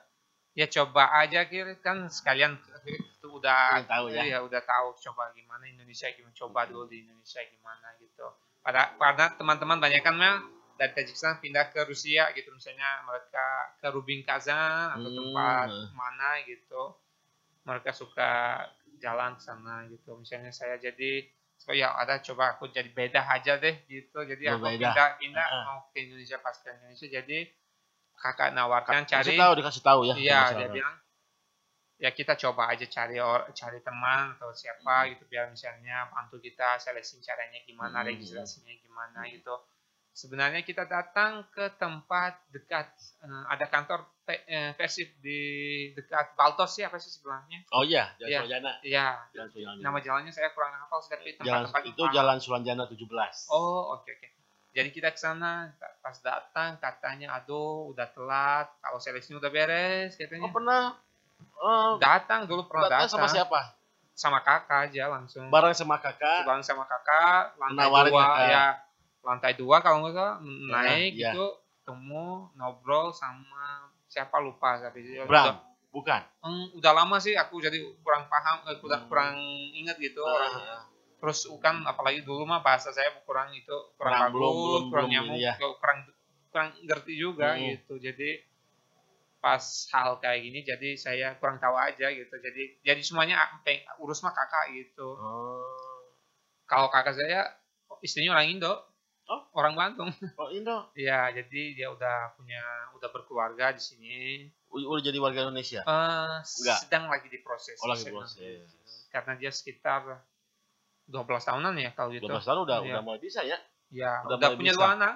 Ya 0.58 0.66
coba 0.66 1.14
aja 1.22 1.46
kira 1.46 1.78
kan 1.80 2.10
sekalian 2.10 2.58
itu 2.86 3.28
udah 3.30 3.86
tahu 3.86 4.10
ya. 4.12 4.26
iya, 4.26 4.38
udah 4.42 4.62
tahu 4.66 4.98
coba 5.10 5.30
gimana 5.38 5.70
Indonesia 5.70 6.10
gimana 6.10 6.34
coba 6.34 6.66
dulu 6.66 6.90
di 6.90 7.06
Indonesia 7.06 7.42
gimana 7.46 7.88
gitu. 8.02 8.26
Pada 8.62 8.94
karena 8.98 9.26
teman-teman 9.38 9.78
banyak 9.78 10.02
kan 10.02 10.16
mah 10.18 10.42
dari 10.80 10.96
Tajikistan 10.96 11.38
pindah 11.38 11.68
ke 11.70 11.84
Rusia 11.84 12.32
gitu 12.32 12.50
misalnya 12.50 13.04
mereka 13.04 13.46
ke 13.76 13.88
Rubin 13.92 14.24
Kazan 14.24 14.96
atau 14.96 15.04
Hmm. 15.06 15.18
tempat 15.20 15.68
mana 15.92 16.40
gitu 16.48 16.96
mereka 17.62 17.92
suka 17.92 18.64
jalan 18.98 19.36
ke 19.36 19.42
sana 19.44 19.84
gitu 19.86 20.16
misalnya 20.16 20.50
saya 20.50 20.80
jadi 20.80 21.28
so 21.54 21.76
ya 21.76 21.92
ada 21.94 22.24
coba 22.24 22.56
aku 22.56 22.72
jadi 22.72 22.88
beda 22.90 23.20
aja 23.20 23.60
deh 23.60 23.84
gitu 23.86 24.24
jadi 24.24 24.56
aku 24.56 24.64
Berbeda. 24.64 24.96
pindah 24.96 25.10
pindah 25.20 25.46
Ah. 25.46 25.64
mau 25.68 25.80
ke 25.92 26.00
Indonesia 26.00 26.40
pas 26.40 26.56
ke 26.56 26.72
Indonesia 26.72 27.08
jadi 27.12 27.40
kakak 28.16 28.50
nawarkan 28.52 29.04
kasih 29.04 29.12
cari 29.12 29.32
tahu 29.36 29.52
dikasih 29.60 29.84
tahu 29.84 30.00
ya 30.04 30.14
Iya, 30.16 30.40
dia 30.56 30.68
bilang 30.72 30.96
ya 32.00 32.10
kita 32.10 32.40
coba 32.40 32.72
aja 32.72 32.88
cari 32.88 33.20
cari 33.52 33.80
teman 33.84 34.32
atau 34.34 34.56
siapa 34.56 35.12
gitu 35.12 35.28
biar 35.28 35.52
misalnya 35.52 36.08
bantu 36.08 36.40
kita 36.40 36.80
seleksi 36.80 37.20
caranya 37.20 37.60
gimana, 37.62 38.00
Hmm. 38.00 38.08
registrasinya 38.08 38.72
gimana 38.80 39.28
gitu. 39.28 39.52
Sebenarnya 40.20 40.68
kita 40.68 40.84
datang 40.84 41.48
ke 41.48 41.72
tempat 41.80 42.44
dekat 42.52 42.92
eh, 43.24 43.44
ada 43.48 43.66
kantor 43.72 44.04
eh, 44.28 44.76
Persib 44.76 45.16
di 45.24 45.40
dekat 45.96 46.36
Baltos 46.36 46.76
ya 46.76 46.92
apa 46.92 47.00
sih 47.00 47.08
sebelahnya? 47.08 47.64
oh 47.72 47.88
iya 47.88 48.12
jalan 48.20 48.28
Iya. 48.28 48.40
Sulanjana 48.44 48.72
Iya, 48.84 49.08
jalan 49.32 49.48
Sulanjana 49.48 49.80
nama 49.80 49.98
jalannya 50.04 50.32
saya 50.36 50.52
kurang 50.52 50.76
hafal 50.76 51.00
tapi 51.00 51.40
jalan 51.40 51.64
tempat-tempat 51.64 51.84
itu 51.88 52.04
jalan 52.12 52.38
Sulanjana 52.44 52.84
17 52.84 53.48
Oh, 53.48 53.96
oke 53.96 54.12
oke. 54.12 54.28
Jadi 54.76 54.90
kita 54.92 55.16
ke 55.16 55.20
sana 55.20 55.72
pas 56.04 56.18
datang 56.20 56.76
katanya 56.78 57.40
aduh 57.40 57.90
udah 57.90 58.06
telat, 58.12 58.68
kalau 58.84 59.00
seleksi 59.00 59.34
udah 59.34 59.50
beres 59.50 60.20
katanya. 60.20 60.46
oh 60.46 60.52
pernah 60.52 60.84
oh, 61.58 61.96
datang 61.98 62.44
dulu 62.44 62.68
pernah 62.68 62.92
datang 62.92 63.08
datang 63.08 63.12
sama 63.16 63.28
siapa 63.32 63.60
sama 64.14 64.40
kakak 64.44 64.92
aja 64.92 65.08
langsung 65.08 65.48
bareng 65.48 65.72
sama 65.72 65.96
kakak 65.96 66.44
bareng 66.44 66.60
sama 66.60 66.84
kakak 66.84 67.56
lantai 67.56 67.88
Nawarin 67.88 68.12
dua 68.12 68.24
kakak. 68.28 68.48
ya 68.52 68.66
lantai 69.30 69.54
dua 69.54 69.78
kalau 69.80 70.02
nggak 70.02 70.16
salah 70.16 70.36
naik 70.42 71.14
iya. 71.14 71.30
gitu 71.30 71.46
ketemu 71.80 72.26
ngobrol 72.56 73.10
sama 73.12 73.86
siapa 74.04 74.38
lupa 74.38 74.78
tapi 74.80 75.06
Bram? 75.20 75.30
udah, 75.30 75.56
bukan? 75.90 76.22
"Hmm, 76.40 76.66
udah 76.74 76.92
lama 76.96 77.18
sih 77.18 77.34
aku 77.34 77.58
jadi 77.58 77.78
kurang 78.00 78.26
paham 78.26 78.66
eh, 78.66 78.78
kurang, 78.78 79.02
Hmm. 79.02 79.10
kurang 79.10 79.34
ingat 79.72 79.98
gitu 79.98 80.22
Ah, 80.22 80.82
terus 81.20 81.46
kan 81.60 81.82
apalagi 81.84 82.22
dulu 82.22 82.42
mah 82.44 82.60
bahasa 82.60 82.90
saya 82.90 83.14
kurang 83.22 83.52
itu 83.52 83.70
kurang 83.96 84.18
Kurang, 84.20 84.32
belum- 84.32 84.50
bagus 84.50 84.58
belum- 84.58 84.90
kurang 84.90 85.06
belum 85.06 85.14
nyamuk 85.14 85.38
ya. 85.38 85.54
kurang 85.60 86.00
kurang 86.50 86.70
ngerti 86.80 87.14
juga 87.14 87.54
Hmm. 87.54 87.62
gitu. 87.70 87.94
Jadi 87.98 88.30
pas 89.40 89.62
hal 89.90 90.20
kayak 90.20 90.40
gini 90.42 90.60
jadi 90.64 90.90
saya 90.96 91.28
kurang 91.36 91.58
tahu 91.58 91.72
aja 91.74 92.10
gitu. 92.10 92.34
Jadi 92.34 92.82
jadi 92.82 93.00
semuanya 93.00 93.40
urus 93.98 94.20
mah 94.20 94.32
kakak 94.32 94.74
gitu. 94.74 95.06
Oh. 95.06 95.64
Kalau 96.66 96.90
kakak 96.90 97.14
saya 97.14 97.46
istrinya 98.00 98.34
orang 98.34 98.50
Indo 98.50 98.74
Oh. 99.30 99.46
orang 99.54 99.78
Bandung 99.78 100.10
oh 100.42 100.50
Indo. 100.50 100.90
Ya 100.98 101.30
jadi 101.30 101.62
dia 101.78 101.88
udah 101.94 102.34
punya 102.34 102.62
udah 102.98 103.10
berkeluarga 103.14 103.70
di 103.72 103.82
sini. 103.82 104.18
Udah 104.74 105.06
jadi 105.06 105.18
warga 105.22 105.46
Indonesia? 105.46 105.86
Eh, 105.86 106.36
Enggak. 106.42 106.78
sedang 106.82 107.06
lagi 107.14 107.30
diproses 107.30 107.78
oh 107.80 107.88
lagi 107.90 108.10
Sedang. 108.10 108.26
proses 108.26 108.66
karena 109.10 109.34
dia 109.38 109.50
sekitar 109.54 110.02
12 111.10 111.26
tahunan 111.26 111.74
ya 111.78 111.90
kalau 111.94 112.10
gitu. 112.10 112.26
12 112.26 112.42
tahun 112.42 112.60
udah 112.66 112.78
Iya. 112.82 112.90
udah 112.90 113.02
mulai 113.02 113.22
bisa 113.22 113.42
ya? 113.46 113.58
Ya 113.90 114.22
udah 114.26 114.38
udah, 114.38 114.50
punya 114.58 114.74
bisa. 114.74 114.82
dua 114.82 114.90
anak. 114.98 115.14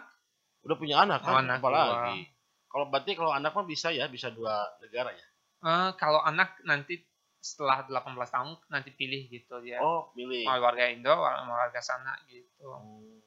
Udah 0.65 0.77
punya 0.77 0.95
anak 1.01 1.19
kan? 1.21 1.33
Anak 1.45 1.57
apalagi? 1.61 2.29
kalau 2.65 2.89
berarti 2.89 3.13
kalau 3.13 3.29
anak 3.29 3.53
mah 3.53 3.65
bisa 3.65 3.93
ya 3.93 4.09
bisa 4.09 4.33
dua 4.33 4.65
negara 4.81 5.13
ya? 5.13 5.25
Eh, 5.63 5.89
kalau 5.97 6.21
anak 6.21 6.57
nanti 6.65 7.01
setelah 7.37 7.83
18 7.85 8.17
tahun 8.33 8.49
nanti 8.67 8.89
pilih 8.95 9.29
gitu 9.29 9.61
dia. 9.61 9.77
Oh 9.77 10.09
milih 10.13 10.47
mau 10.47 10.57
warga 10.57 10.89
Indo 10.89 11.13
mau 11.13 11.53
warga 11.53 11.81
sana 11.81 12.17
gitu. 12.25 12.65
Hmm. 12.65 13.21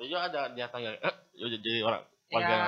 Kalau 0.00 0.08
juga 0.08 0.24
ada 0.24 0.48
niatan 0.48 0.78
nggak? 0.80 0.96
Eh, 0.98 1.14
jadi- 1.36 1.60
jadi 1.60 1.80
orang 1.82 2.00
warga 2.30 2.48
ya 2.48 2.66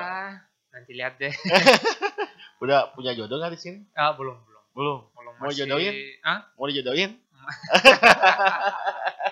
nanti 0.69 0.91
lihat 0.91 1.13
deh 1.15 1.33
udah 2.61 2.93
punya 2.93 3.13
jodoh 3.13 3.37
nggak 3.37 3.53
di 3.53 3.59
sini? 3.59 3.79
ah 3.93 4.13
belum 4.13 4.37
belum 4.39 4.63
Belum. 4.71 4.99
belum 5.09 5.33
Mau 5.35 5.45
masih 5.47 5.65
jodohin? 5.65 5.93
ah 6.21 6.45
Mau 6.53 6.65
dijodohin? 6.67 7.11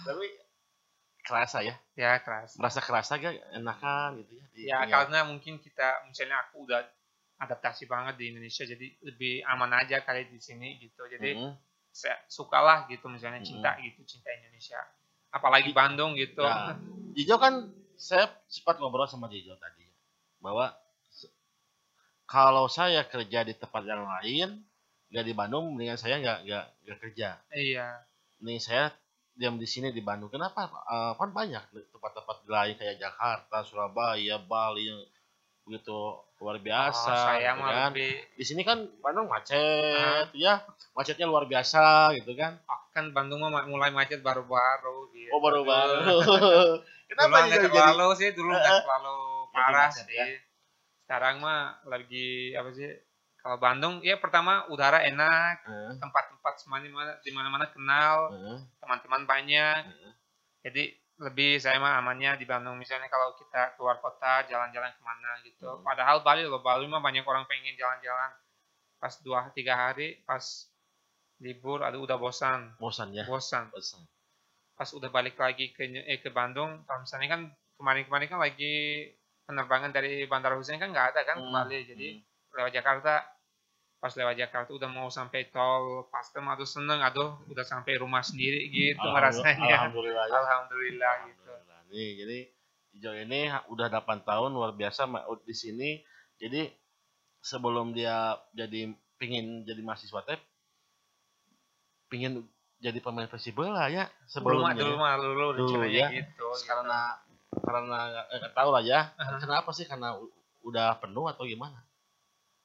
tapi 0.00 0.26
kerasa 1.20 1.58
ya 1.60 1.74
ya 1.94 2.18
keras 2.18 2.54
merasa 2.56 2.80
kerasa 2.80 3.12
gak 3.16 3.34
enakan 3.52 4.18
gitu 4.18 4.32
ya 4.34 4.44
di- 4.48 4.66
ya 4.66 4.78
punya- 4.80 4.90
karena 4.92 5.18
mungkin 5.24 5.54
kita 5.58 5.88
misalnya 6.04 6.42
aku 6.42 6.64
udah 6.64 6.80
adaptasi 7.38 7.86
banget 7.86 8.14
di 8.16 8.30
Indonesia 8.30 8.64
jadi 8.64 8.86
lebih 9.02 9.42
aman 9.44 9.70
aja 9.76 10.00
kali 10.00 10.26
di 10.26 10.38
sini 10.38 10.78
gitu 10.78 11.06
jadi 11.06 11.36
Mm. 11.36 11.54
saya 11.90 12.18
sukalah 12.26 12.86
gitu 12.86 13.06
misalnya 13.06 13.40
cinta 13.40 13.74
gitu 13.78 14.02
cinta 14.04 14.30
Indonesia 14.32 14.80
apalagi 15.30 15.70
Bandung 15.70 16.18
gitu. 16.18 16.42
Nah, 16.42 16.78
Jijo 17.14 17.38
kan 17.38 17.70
saya 17.94 18.30
sempat 18.50 18.78
ngobrol 18.78 19.06
sama 19.06 19.30
Jijo 19.30 19.54
tadi 19.58 19.86
bahwa 20.42 20.74
kalau 22.30 22.70
saya 22.70 23.02
kerja 23.06 23.42
di 23.42 23.54
tempat 23.58 23.82
yang 23.82 24.06
lain 24.06 24.62
nggak 25.10 25.26
di 25.26 25.34
Bandung 25.34 25.74
mendingan 25.74 25.98
saya 25.98 26.22
nggak 26.22 26.38
nggak 26.46 26.66
nggak 26.86 26.98
kerja. 27.02 27.28
Iya. 27.50 28.06
Nih 28.46 28.62
saya 28.62 28.94
diam 29.34 29.58
di 29.58 29.66
sini 29.66 29.90
di 29.90 29.98
Bandung. 29.98 30.30
Kenapa? 30.30 30.70
Eh, 30.70 31.12
kan 31.18 31.30
banyak 31.34 31.62
tempat-tempat 31.90 32.46
lain 32.46 32.74
kayak 32.78 33.02
Jakarta 33.02 33.66
Surabaya 33.66 34.38
Bali 34.38 34.86
yang 34.86 35.00
begitu 35.70 35.98
luar 36.36 36.58
biasa 36.58 37.06
Oh, 37.06 37.22
saya 37.30 37.54
gitu 37.54 37.62
kan 37.62 37.90
lebih 37.94 38.10
di 38.34 38.42
sini 38.42 38.62
kan 38.66 38.82
Bandung 38.98 39.30
macet 39.30 40.26
ya 40.34 40.66
macetnya 40.92 41.24
luar 41.24 41.46
biasa 41.46 42.10
gitu 42.18 42.34
kan 42.34 42.58
ah, 42.66 42.80
kan 42.90 43.14
Bandung 43.14 43.38
mah 43.40 43.62
mulai 43.64 43.88
macet 43.88 44.18
baru-baru 44.18 45.14
gitu. 45.14 45.30
oh 45.30 45.38
baru-baru 45.38 45.94
Dulu 47.10 47.16
kenapa 47.16 47.36
nggak 47.42 47.58
Jijo 47.58 47.66
jadi 47.66 47.78
terlalu 47.90 48.06
sih, 48.14 48.28
dulu 48.32 48.50
nggak 48.50 48.70
Eh, 48.70 48.82
terlalu 48.82 49.16
parah 49.50 49.86
macet 49.86 50.06
sih. 50.06 50.14
ya. 50.14 50.26
Sekarang 51.02 51.34
mah 51.38 51.60
lagi 51.84 52.28
apa 52.54 52.70
sih? 52.70 52.86
Kalau 53.34 53.56
Bandung 53.56 53.98
ya 53.98 54.14
pertama 54.14 54.68
udara 54.68 55.02
enak, 55.02 55.64
tempat-tempat 55.98 56.54
semana 56.56 56.86
di 57.18 57.30
mana-mana 57.32 57.66
kenal, 57.66 58.30
teman-teman 58.78 59.26
banyak. 59.26 59.82
eh. 59.90 60.14
Jadi 60.62 60.99
lebih 61.20 61.60
saya 61.60 61.76
mah 61.76 62.00
amannya 62.00 62.40
di 62.40 62.48
Bandung 62.48 62.80
misalnya 62.80 63.12
kalau 63.12 63.36
kita 63.36 63.76
keluar 63.76 64.00
kota 64.00 64.48
jalan-jalan 64.48 64.88
ke 64.88 65.02
mana 65.04 65.30
gitu. 65.44 65.68
Hmm. 65.68 65.84
Padahal 65.84 66.24
Bali 66.24 66.48
loh, 66.48 66.64
Bali 66.64 66.88
mah 66.88 67.04
banyak 67.04 67.22
orang 67.28 67.44
pengen 67.44 67.76
jalan-jalan. 67.76 68.32
Pas 68.96 69.14
dua 69.20 69.52
tiga 69.52 69.76
hari, 69.76 70.24
pas 70.24 70.40
libur, 71.40 71.84
aduh 71.84 72.04
udah 72.04 72.16
bosan, 72.16 72.72
bosan 72.80 73.12
ya 73.16 73.24
bosan. 73.28 73.68
bosan 73.72 74.00
Pas 74.76 74.88
udah 74.96 75.12
balik 75.12 75.36
lagi 75.36 75.72
ke 75.76 75.88
eh, 75.88 76.20
ke 76.20 76.32
Bandung, 76.32 76.84
kalau 76.88 77.04
misalnya 77.04 77.28
kan 77.36 77.42
kemarin-kemarin 77.76 78.28
kan 78.28 78.40
lagi 78.40 78.74
penerbangan 79.44 79.92
dari 79.92 80.24
Bandara 80.24 80.56
Hussein 80.56 80.80
kan 80.80 80.92
nggak 80.92 81.16
ada 81.16 81.20
kan 81.28 81.36
ke 81.36 81.44
Hmm, 81.44 81.52
Bali, 81.52 81.78
jadi 81.84 82.08
lewat 82.56 82.72
Jakarta. 82.72 83.29
Pas 84.00 84.08
lewat 84.10 84.32
Jakarta 84.34 84.72
udah 84.72 84.88
mau 84.88 85.12
sampai 85.12 85.52
tol 85.52 86.08
Pastem, 86.08 86.48
aduh 86.48 86.64
seneng, 86.64 86.98
aduh 86.98 87.36
udah 87.46 87.60
sampai 87.62 88.00
rumah 88.00 88.24
sendiri 88.24 88.66
gitu 88.66 88.96
Alhamdulillah, 88.96 89.28
rasanya. 89.28 89.76
alhamdulillah 89.76 90.24
ya. 90.24 90.34
Alhamdulillah 90.34 91.14
gitu. 91.28 91.50
Alhamdulillah. 91.52 91.80
Nih, 91.92 92.10
jadi 92.16 92.38
Ijo 92.90 93.10
ini 93.14 93.40
udah 93.68 93.86
8 93.86 94.24
tahun 94.24 94.50
luar 94.50 94.72
biasa 94.72 95.04
di 95.44 95.54
sini. 95.54 95.90
Jadi 96.40 96.66
sebelum 97.38 97.92
dia 97.92 98.34
jadi 98.50 98.88
pingin 99.14 99.62
jadi 99.62 99.78
mahasiswa 99.80 100.24
teh 100.24 100.40
pingin 102.08 102.42
jadi 102.80 102.96
pemain 102.98 103.28
persib 103.28 103.52
bola 103.54 103.86
ya 103.86 104.08
Dulu 104.08 104.16
mah 104.58 104.72
sebelumnya. 104.72 104.80
dulu 104.80 104.94
mah 104.96 105.14
dulu 105.20 105.28
Dulu, 105.30 105.46
rencananya 105.76 105.92
ya. 105.92 106.08
gitu. 106.24 106.32
Terus 106.40 106.60
karena 106.64 106.98
karena 107.52 107.98
eh, 108.26 108.38
nggak 108.40 108.54
tahu 108.56 108.68
lah 108.72 108.82
ya. 108.82 109.00
Aha. 109.14 109.38
Kenapa 109.38 109.70
sih? 109.70 109.84
Karena 109.84 110.16
udah 110.64 110.96
penuh 110.98 111.28
atau 111.28 111.44
gimana? 111.44 111.84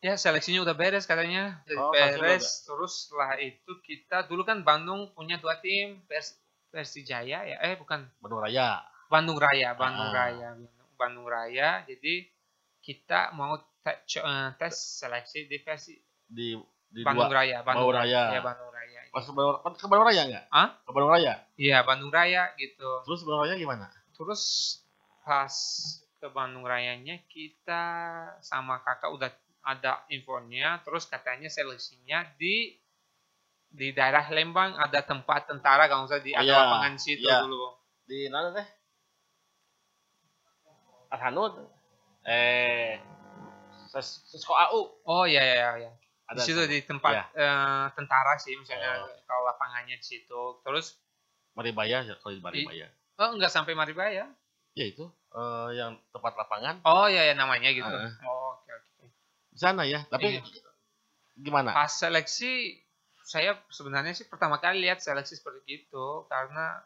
Ya 0.06 0.14
seleksinya 0.14 0.62
udah 0.62 0.78
beres 0.78 1.10
katanya. 1.10 1.66
Oh, 1.74 1.90
beres. 1.90 2.62
Terus 2.62 3.10
setelah 3.10 3.42
itu 3.42 3.72
kita 3.82 4.30
dulu 4.30 4.46
kan 4.46 4.62
Bandung 4.62 5.10
punya 5.18 5.42
dua 5.42 5.58
tim 5.58 5.98
Pers 6.06 6.38
Persijaya 6.70 7.42
ya. 7.42 7.58
Eh 7.66 7.74
bukan 7.74 8.06
Bandung 8.22 8.46
Raya. 8.46 8.86
Bandung 9.10 9.42
Raya, 9.42 9.74
Bandung 9.74 10.06
Ah. 10.06 10.14
Raya, 10.14 10.50
Bandung 10.94 11.26
Raya. 11.26 11.82
Jadi 11.90 12.22
kita 12.86 13.34
mau 13.34 13.58
te- 13.82 14.06
eh, 14.06 14.50
tes 14.62 14.78
seleksi 15.02 15.50
di 15.50 15.58
versi 15.58 15.98
di 16.30 16.54
di 16.86 17.02
Bandung 17.02 17.26
dua 17.26 17.42
Raya, 17.42 17.58
Bandung 17.66 17.90
Bau 17.90 17.98
Raya. 17.98 18.22
Ya, 18.30 18.42
Bandung 18.46 18.70
Raya. 18.70 19.00
pas 19.10 19.26
ke 19.26 19.32
Bandung, 19.34 19.58
ke 19.74 19.86
Bandung 19.90 20.06
Raya 20.06 20.22
enggak? 20.30 20.46
Hah? 20.54 20.70
Ke 20.86 20.92
Bandung 20.94 21.12
Raya. 21.18 21.34
Iya, 21.58 21.78
Bandung 21.82 22.12
Raya 22.14 22.54
gitu. 22.62 22.90
Terus 23.10 23.26
Bandung 23.26 23.42
Raya 23.42 23.58
gimana? 23.58 23.90
Terus 24.14 24.44
pas 25.26 25.56
ke 26.22 26.28
Bandung 26.30 26.62
Rayanya 26.62 27.18
kita 27.26 27.84
sama 28.46 28.86
kakak 28.86 29.10
udah 29.10 29.34
ada 29.66 30.06
infonya, 30.08 30.80
terus 30.82 31.04
katanya 31.06 31.50
seleksinya 31.50 32.22
di 32.38 32.78
di 33.68 33.92
daerah 33.92 34.24
Lembang 34.30 34.72
ada 34.78 35.04
tempat 35.04 35.50
tentara 35.50 35.90
kalau 35.90 36.06
salah 36.06 36.24
di 36.24 36.32
Oh, 36.32 36.40
ada 36.40 36.48
iya, 36.48 36.56
lapangan 36.56 36.94
situ 36.96 37.26
iya. 37.26 37.44
dulu. 37.44 37.76
Di 38.06 38.30
mana 38.30 38.54
teh? 38.54 38.68
Arhanud. 41.12 41.54
Eh 42.24 42.98
Ses- 43.90 44.24
Sesko 44.28 44.54
AU. 44.54 44.80
Oh 45.04 45.24
iya 45.26 45.42
iya 45.42 45.70
iya. 45.78 45.92
Di 45.92 46.32
Ada 46.32 46.42
situ 46.42 46.62
di 46.66 46.82
tempat 46.82 47.14
Iya. 47.14 47.26
eh, 47.38 47.86
tentara 47.94 48.34
sih 48.36 48.56
misalnya 48.56 49.06
Oh. 49.06 49.12
kalau 49.26 49.46
lapangannya 49.46 49.96
di 49.96 50.06
situ. 50.06 50.42
Terus 50.62 50.98
Maribaya 51.54 52.04
ya 52.04 52.16
kalau 52.20 52.36
di 52.36 52.42
Maribaya. 52.42 52.88
oh 53.18 53.30
enggak 53.32 53.48
sampai 53.50 53.74
Maribaya. 53.74 54.28
Ya 54.76 54.86
itu 54.86 55.06
eh, 55.32 55.70
yang 55.74 55.96
tempat 56.12 56.36
lapangan 56.36 56.80
Oh 56.84 57.08
iya 57.08 57.28
ya 57.28 57.36
namanya 57.36 57.72
gitu. 57.72 57.88
Heeh. 57.88 58.12
Oh 58.24 58.56
oke 58.56 58.72
oke. 58.72 58.95
Di 59.56 59.60
sana 59.64 59.88
ya. 59.88 60.04
Tapi 60.12 60.36
Iya. 60.36 60.44
gimana? 61.40 61.72
Pas 61.72 61.88
seleksi 61.88 62.76
saya 63.24 63.56
sebenarnya 63.72 64.12
sih 64.12 64.28
pertama 64.28 64.60
kali 64.60 64.84
lihat 64.84 65.00
seleksi 65.00 65.40
seperti 65.40 65.88
itu 65.88 66.06
karena 66.28 66.84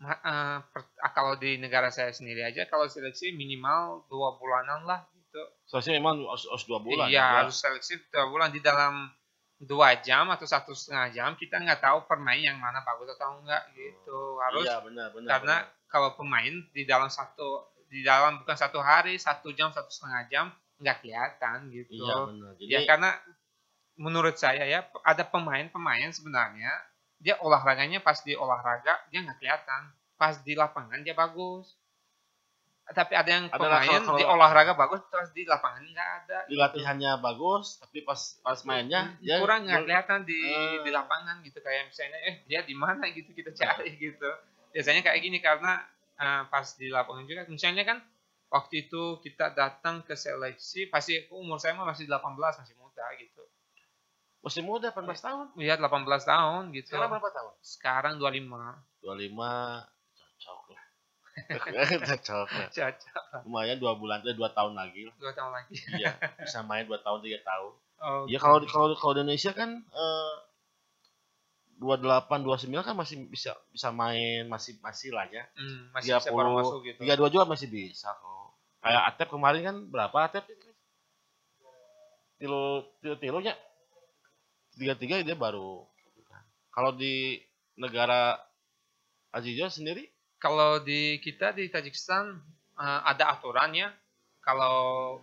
eh, 0.00 0.58
per- 0.64 0.94
ah, 1.02 1.12
kalau 1.12 1.34
di 1.36 1.58
negara 1.58 1.90
saya 1.90 2.10
sendiri 2.10 2.40
aja 2.42 2.64
kalau 2.66 2.88
seleksi 2.88 3.34
minimal 3.34 4.06
dua 4.08 4.38
bulanan 4.40 4.86
lah 4.86 5.04
gitu. 5.12 5.42
Soalnya 5.68 5.98
memang 6.00 6.22
harus, 6.24 6.48
harus 6.48 6.64
dua 6.64 6.80
bulan. 6.80 7.06
iya 7.10 7.20
ya. 7.20 7.26
harus 7.44 7.58
seleksi 7.58 8.00
dua 8.08 8.26
bulan 8.30 8.48
di 8.48 8.62
dalam 8.62 9.10
dua 9.58 9.98
jam 9.98 10.30
atau 10.30 10.46
satu 10.46 10.70
setengah 10.70 11.10
jam 11.10 11.30
kita 11.34 11.58
nggak 11.58 11.82
tahu 11.82 12.06
pemain 12.06 12.38
yang 12.38 12.62
mana 12.62 12.78
bagus 12.86 13.10
atau 13.18 13.42
enggak 13.42 13.66
gitu 13.74 14.38
harus 14.38 14.62
Iya 14.62 14.78
benar 14.86 15.10
benar. 15.10 15.28
karena 15.34 15.56
kalau 15.90 16.14
pemain 16.14 16.54
di 16.70 16.86
dalam 16.86 17.10
satu 17.10 17.66
di 17.90 18.06
dalam 18.06 18.38
bukan 18.38 18.54
satu 18.54 18.78
hari 18.78 19.18
satu 19.18 19.50
jam 19.58 19.74
satu 19.74 19.90
setengah 19.90 20.22
jam 20.30 20.46
nggak 20.78 20.96
kelihatan 21.02 21.58
gitu. 21.70 21.90
Iya 21.98 22.14
benar. 22.26 22.52
Jadi 22.56 22.70
ya 22.70 22.80
karena 22.84 23.10
menurut 23.98 24.34
saya 24.34 24.62
ya 24.62 24.80
ada 25.02 25.24
pemain-pemain 25.26 26.10
sebenarnya 26.10 26.70
dia 27.18 27.34
olahraganya 27.42 27.98
pas 27.98 28.22
di 28.22 28.32
olahraga 28.32 28.94
dia 29.10 29.26
nggak 29.26 29.38
kelihatan 29.38 29.90
pas 30.14 30.38
di 30.38 30.54
lapangan 30.54 31.02
dia 31.02 31.12
bagus 31.12 31.74
tapi 32.88 33.12
ada 33.12 33.28
yang 33.28 33.44
Adalah 33.52 33.84
pemain 33.84 34.00
kalau- 34.00 34.16
di 34.16 34.24
olahraga 34.24 34.72
bagus 34.72 35.02
terus 35.12 35.28
di 35.34 35.44
lapangan 35.44 35.82
nggak 35.84 36.10
ada 36.24 36.38
di 36.48 36.56
latihannya 36.56 37.20
bagus, 37.20 37.76
tapi 37.76 38.00
pas 38.00 38.16
pas 38.40 38.56
mainnya 38.64 39.12
dia 39.20 39.36
kurang 39.36 39.68
nggak 39.68 39.84
kelihatan 39.84 40.24
di 40.24 40.40
Eh. 40.40 40.80
di 40.80 40.90
lapangan 40.94 41.36
gitu 41.44 41.60
kayak 41.60 41.92
misalnya 41.92 42.18
eh 42.24 42.34
dia 42.48 42.64
di 42.64 42.72
mana 42.72 43.04
gitu 43.12 43.28
kita 43.36 43.52
cari 43.52 43.92
gitu 44.00 44.30
biasanya 44.72 45.04
kayak 45.04 45.20
gini 45.20 45.36
karena 45.42 45.84
eh, 46.16 46.42
pas 46.48 46.64
di 46.74 46.88
lapangan 46.88 47.28
juga 47.28 47.44
misalnya 47.44 47.84
kan 47.84 47.98
waktu 48.48 48.88
itu 48.88 49.20
kita 49.20 49.52
datang 49.52 50.00
ke 50.02 50.12
seleksi 50.12 50.88
pasti 50.88 51.28
umur 51.30 51.56
saya 51.56 51.76
masih 51.76 52.08
18 52.08 52.32
masih 52.36 52.74
muda 52.74 53.04
gitu 53.16 53.44
masih 54.38 54.62
muda 54.62 54.94
18 54.94 55.18
tahun. 55.18 55.46
Iya 55.58 55.74
18 55.76 56.06
tahun 56.24 56.62
gitu. 56.70 56.94
Sekarang 56.94 57.10
berapa 57.10 57.30
tahun? 57.34 57.52
Sekarang 57.58 58.14
25. 58.16 59.02
25 59.02 59.34
cocok 60.14 60.62
lah. 60.70 60.84
cocok 62.08 62.48
lah. 62.48 62.68
Caca. 62.70 63.18
Lumayan 63.44 63.76
dua 63.82 63.98
bulan, 63.98 64.22
eh, 64.22 64.38
dua 64.38 64.54
tahun 64.54 64.78
lagi 64.78 65.10
lah. 65.10 65.14
Dua 65.18 65.32
tahun 65.34 65.52
lagi. 65.52 65.74
Iya, 65.90 66.14
bisa 66.38 66.62
main 66.62 66.86
dua 66.86 67.02
tahun 67.02 67.18
tiga 67.20 67.42
tahun. 67.42 67.72
Oh, 67.98 68.22
Ya 68.30 68.38
kalau 68.38 68.62
di- 68.62 68.70
kalau 68.70 68.94
kalau 68.94 69.18
di 69.18 69.26
Indonesia 69.26 69.50
kan 69.50 69.82
eh, 69.82 70.34
28 71.78 72.42
29 72.42 72.74
kan 72.82 72.94
masih 72.98 73.16
bisa 73.30 73.54
bisa 73.70 73.88
main 73.94 74.50
masih 74.50 74.74
masih 74.82 75.14
lah 75.14 75.30
ya. 75.30 75.46
hmm, 75.54 75.94
masih 75.94 76.18
bisa 76.18 76.30
baru 76.34 76.50
masuk 76.58 76.80
gitu. 76.82 76.98
32 77.06 77.34
juga 77.38 77.44
masih 77.46 77.68
bisa 77.70 78.10
kok. 78.18 78.50
Kayak 78.82 79.02
Atep 79.14 79.28
kemarin 79.30 79.62
kan 79.62 79.76
berapa 79.86 80.16
Atep? 80.26 80.44
Tilu 82.38 82.86
tilu 83.02 83.16
tilunya 83.18 83.54
tiga 84.74 84.94
tiga 84.98 85.22
dia 85.22 85.38
baru. 85.38 85.86
Kalau 86.74 86.94
di 86.94 87.42
negara 87.78 88.38
Azizo 89.34 89.66
sendiri 89.70 90.06
Kalau 90.38 90.78
di 90.78 91.18
kita 91.18 91.50
di 91.50 91.66
Tajikistan 91.66 92.38
eh, 92.78 93.00
ada 93.06 93.34
aturannya 93.34 93.90
kalau 94.42 95.18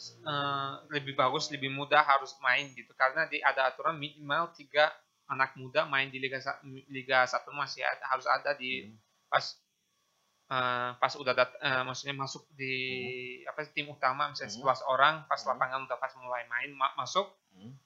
eh, 0.00 0.72
lebih 0.92 1.16
bagus 1.16 1.48
lebih 1.48 1.72
mudah 1.72 2.04
harus 2.04 2.36
main 2.44 2.68
gitu 2.76 2.92
karena 2.96 3.24
di 3.28 3.40
ada 3.40 3.72
aturan 3.72 3.96
minimal 3.96 4.52
tiga 4.52 4.92
anak 5.30 5.54
muda 5.54 5.86
main 5.86 6.10
di 6.10 6.18
Liga 6.18 6.42
Liga 6.90 7.22
satu 7.24 7.54
masih 7.54 7.86
ada, 7.86 8.04
harus 8.06 8.26
ada 8.26 8.50
di 8.52 8.90
pas 9.26 9.46
eh, 10.50 10.90
pas 10.98 11.12
udah 11.14 11.30
dat, 11.30 11.50
eh, 11.56 11.82
maksudnya 11.86 12.10
masuk 12.12 12.42
di 12.52 12.74
apa 13.46 13.62
sih, 13.62 13.70
tim 13.72 13.86
utama 13.86 14.26
misalnya 14.26 14.50
Hmm. 14.50 14.66
11 14.66 14.82
orang 14.84 15.14
pas 15.24 15.38
Hmm. 15.38 15.54
lapangan 15.54 15.86
udah 15.86 15.94
pas 15.96 16.10
mulai 16.18 16.42
main 16.44 16.74
ma- 16.74 16.94
masuk 16.96 17.30
Hmm. 17.54 17.78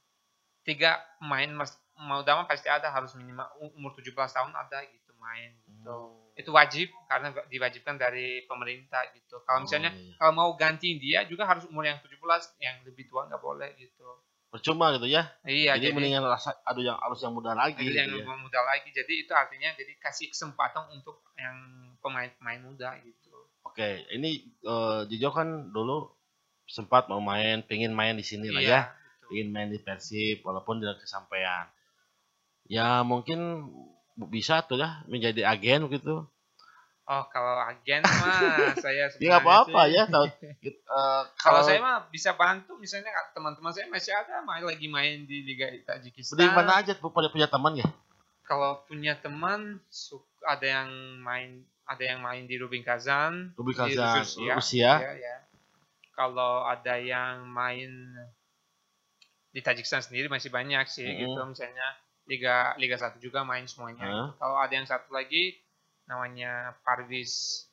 tiga 0.65 0.97
main 1.21 1.53
mas 1.53 1.77
mau 1.95 2.25
udah 2.25 2.35
mah 2.35 2.47
pasti 2.49 2.67
ada 2.67 2.89
harus 2.89 3.13
minimal 3.15 3.45
umur 3.71 3.93
17 3.93 4.33
tahun 4.33 4.51
ada 4.51 4.81
gitu 4.89 5.13
main 5.15 5.53
gitu. 5.63 5.93
Hmm. 5.93 6.33
Itu 6.35 6.51
wajib 6.51 6.89
karena 7.07 7.31
diwajibkan 7.47 7.95
dari 7.95 8.43
pemerintah 8.45 9.07
gitu. 9.13 9.45
Kalau 9.45 9.63
misalnya 9.63 9.93
Oh, 9.93 10.01
iya. 10.01 10.15
kalau 10.19 10.33
mau 10.33 10.51
gantiin 10.57 10.99
dia 10.99 11.23
juga 11.23 11.45
harus 11.45 11.69
umur 11.69 11.85
yang 11.85 12.01
17, 12.01 12.49
yang 12.59 12.81
lebih 12.83 13.07
tua 13.07 13.29
nggak 13.29 13.39
boleh 13.39 13.77
gitu. 13.77 14.09
Percuma 14.55 14.95
gitu 14.95 15.11
ya. 15.11 15.27
Iya, 15.43 15.75
jadi, 15.75 15.91
jadi, 15.91 15.95
mendingan 15.99 16.23
rasa 16.31 16.55
adu 16.63 16.87
yang 16.87 16.95
harus 16.95 17.19
yang 17.19 17.35
muda 17.35 17.59
lagi. 17.59 17.83
ada 17.83 18.07
yang 18.07 18.15
gitu 18.15 18.23
ya. 18.23 18.39
muda 18.39 18.61
lagi. 18.63 18.89
Jadi 18.95 19.27
itu 19.27 19.33
artinya 19.35 19.75
jadi 19.75 19.93
kasih 19.99 20.31
kesempatan 20.31 20.95
untuk 20.95 21.27
yang 21.35 21.59
pemain-pemain 21.99 22.63
muda 22.63 22.95
gitu. 23.03 23.35
Oke, 23.67 24.07
ini 24.15 24.47
eh, 24.63 25.01
Jijo 25.11 25.35
kan 25.35 25.75
dulu 25.75 26.07
sempat 26.71 27.11
mau 27.11 27.19
main, 27.19 27.67
pengen 27.67 27.91
main 27.99 28.15
di 28.15 28.23
sini 28.23 28.55
lah 28.55 28.63
ya. 28.63 28.71
Iya, 28.71 28.81
betul. 28.95 29.27
Pengen 29.35 29.49
main 29.51 29.69
di 29.75 29.81
Persib 29.83 30.47
walaupun 30.47 30.79
tidak 30.79 31.03
kesampaian. 31.03 31.67
Ya 32.71 33.03
mungkin 33.03 33.67
bisa 34.31 34.63
tuh 34.63 34.79
ya 34.79 35.03
menjadi 35.11 35.51
agen 35.51 35.91
gitu. 35.91 36.31
Oh, 37.05 37.21
kalau 37.29 37.61
agen 37.61 38.01
mah 38.01 38.73
saya 38.85 39.13
Ya 39.13 39.13
nggak 39.13 39.13
sebenarnya 39.13 39.45
apa-apa 39.45 39.81
ya. 39.93 40.03
Tahu, 40.09 40.25
eh, 40.65 41.23
Kalau 41.37 41.61
saya 41.61 41.77
mah 41.77 42.09
bisa 42.09 42.33
bantu 42.33 42.81
misalnya 42.81 43.13
teman-teman 43.37 43.77
saya 43.77 43.93
masih 43.93 44.17
ada 44.17 44.41
main 44.41 44.65
lagi 44.65 44.89
main 44.89 45.29
di 45.29 45.45
Liga 45.45 45.69
Tajikistan. 45.85 46.41
di 46.41 46.49
mana 46.49 46.81
aja 46.81 46.97
tuh 46.97 47.13
pada 47.13 47.29
punya 47.29 47.45
teman 47.45 47.77
ya? 47.77 47.85
Kalau 48.45 48.81
punya 48.89 49.21
teman 49.21 49.85
ada 50.49 50.65
yang 50.65 50.89
main 51.21 51.61
ada 51.85 52.01
yang 52.01 52.25
main 52.25 52.49
di 52.49 52.57
Rubin 52.57 52.81
Kazan, 52.81 53.53
Rubin 53.53 53.77
di 53.77 53.93
Kazan, 53.93 54.25
Rusia. 54.25 54.53
Rusia. 54.57 54.93
Ya, 55.05 55.13
ya. 55.13 55.37
Kalau 56.17 56.65
ada 56.65 56.97
yang 56.97 57.45
main 57.45 57.91
di 59.53 59.61
Tajikistan 59.61 60.01
sendiri 60.01 60.33
masih 60.33 60.49
banyak 60.49 60.89
sih 60.89 61.05
Mm. 61.05 61.19
gitu 61.21 61.41
misalnya 61.47 61.89
Liga 62.25 62.73
Liga 62.81 62.97
1 62.97 63.21
juga 63.21 63.45
main 63.45 63.69
semuanya. 63.69 64.09
Heeh. 64.09 64.29
Kalau 64.41 64.57
ada 64.57 64.73
yang 64.73 64.89
satu 64.89 65.13
lagi 65.13 65.61
namanya 66.05 66.77
Parvis 66.81 67.65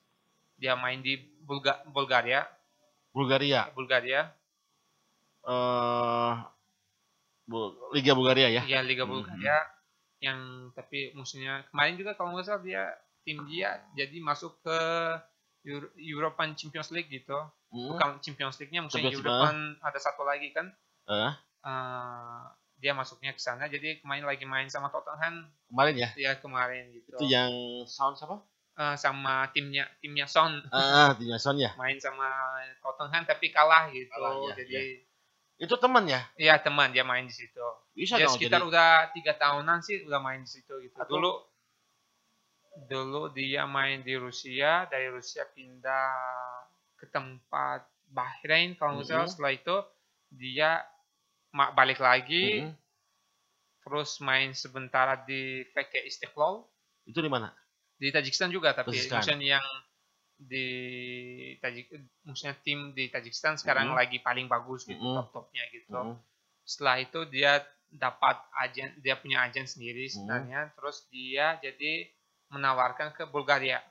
dia 0.55 0.73
main 0.73 0.99
di 0.99 1.17
Bulga- 1.41 1.81
Bulgaria, 1.85 2.45
Bulgaria. 3.11 3.67
Bulgaria. 3.71 4.21
eh 5.41 6.33
Bu- 7.43 7.73
Liga 7.91 8.13
Bulgaria 8.13 8.47
ya. 8.47 8.61
Iya 8.63 8.79
Liga 8.81 9.03
Mhm. 9.03 9.11
Bulgaria 9.11 9.57
yang 10.21 10.39
tapi 10.71 11.11
musuhnya 11.11 11.65
kemarin 11.67 11.97
juga 11.97 12.13
kalau 12.13 12.31
nggak 12.31 12.45
salah 12.45 12.61
dia 12.61 12.83
tim 13.25 13.41
dia 13.45 13.81
jadi 13.91 14.17
masuk 14.21 14.61
ke 14.61 14.77
Euro- 15.61 15.93
European 15.95 16.53
Champions 16.53 16.89
League 16.89 17.09
gitu. 17.09 17.37
Hmm. 17.69 17.89
Bukan 17.91 18.09
Champions 18.19 18.57
League-nya, 18.57 18.81
maksudnya 18.81 19.09
Champions 19.09 19.25
European 19.25 19.57
ada 19.79 19.99
satu 19.99 20.21
lagi 20.21 20.49
kan. 20.51 20.67
Eh, 21.05 21.31
eh, 21.63 22.41
dia 22.81 22.91
masuknya 22.91 23.31
ke 23.31 23.39
sana 23.39 23.69
jadi 23.69 24.01
kemarin 24.01 24.25
lagi 24.25 24.41
main 24.43 24.65
sama 24.65 24.89
Tottenham 24.89 25.45
kemarin 25.69 25.95
ya. 25.95 26.09
dia 26.17 26.33
kemarin 26.35 26.89
gitu. 26.91 27.13
Itu 27.13 27.25
yang 27.29 27.53
sound 27.85 28.17
siapa? 28.17 28.41
Eh, 28.71 28.95
sama 28.97 29.45
timnya 29.53 29.85
timnya 30.01 30.25
Son 30.25 30.49
Ah, 30.73 31.13
timnya 31.13 31.37
Son 31.37 31.55
ya. 31.55 31.77
main 31.77 32.01
sama 32.01 32.25
Tottenham 32.81 33.21
tapi 33.23 33.53
kalah 33.53 33.93
gitu. 33.93 34.09
Kalah, 34.09 34.51
ya, 34.51 34.65
jadi 34.65 35.05
Itu 35.61 35.77
teman 35.77 36.09
ya. 36.09 36.25
iya 36.35 36.57
teman 36.57 36.89
dia 36.89 37.05
main 37.05 37.29
di 37.29 37.35
situ. 37.35 37.61
Bisa 37.93 38.17
dia 38.17 38.25
dong 38.25 38.33
sekitar 38.33 38.59
jadi. 38.59 38.69
udah 38.73 38.89
tiga 39.13 39.33
tahunan 39.37 39.77
sih 39.85 40.01
udah 40.09 40.17
main 40.17 40.41
di 40.41 40.49
situ 40.49 40.73
gitu. 40.81 40.97
Atau- 40.97 41.13
Dulu 41.13 41.31
dulu 42.89 43.29
dia 43.29 43.67
main 43.67 44.01
di 44.01 44.15
Rusia, 44.17 44.87
dari 44.89 45.11
Rusia 45.11 45.45
pindah 45.45 46.09
ke 46.97 47.05
tempat 47.07 47.85
Bahrain 48.09 48.73
kalau 48.75 48.97
nggak 48.97 49.07
salah. 49.07 49.27
Mhm. 49.27 49.31
Setelah 49.31 49.53
itu 49.53 49.75
dia 50.31 50.69
balik 51.51 51.99
lagi, 51.99 52.63
Mhm. 52.63 52.75
terus 53.83 54.21
main 54.23 54.53
sebentar 54.55 55.25
di 55.27 55.67
VK 55.73 55.93
Istiqlal 56.07 56.63
Itu 57.05 57.19
di 57.21 57.29
mana? 57.31 57.51
di 58.01 58.09
Tajikistan 58.09 58.49
juga, 58.49 58.73
tapi 58.73 58.97
Tajikistan. 58.97 59.21
maksudnya 59.21 59.47
yang 59.61 59.67
di 60.41 60.67
Tajik, 61.61 61.93
maksudnya 62.25 62.55
tim 62.65 62.79
di 62.97 63.13
Tajikistan 63.13 63.61
sekarang 63.61 63.93
Mhm. 63.93 63.97
lagi 63.99 64.17
paling 64.25 64.49
bagus 64.49 64.89
gitu, 64.89 64.97
Mhm. 64.97 65.15
top-topnya 65.21 65.63
gitu 65.69 65.93
Hmm. 65.93 66.17
setelah 66.65 66.97
itu 67.01 67.19
dia 67.29 67.61
dapat 67.91 68.39
agen 68.63 68.95
dia 69.03 69.19
punya 69.19 69.43
agen 69.43 69.67
sendiri 69.67 70.07
Hmm. 70.07 70.15
sebenarnya 70.15 70.71
terus 70.79 71.03
dia 71.11 71.59
jadi 71.59 72.07
menawarkan 72.49 73.11
ke 73.11 73.27
Bulgaria 73.27 73.83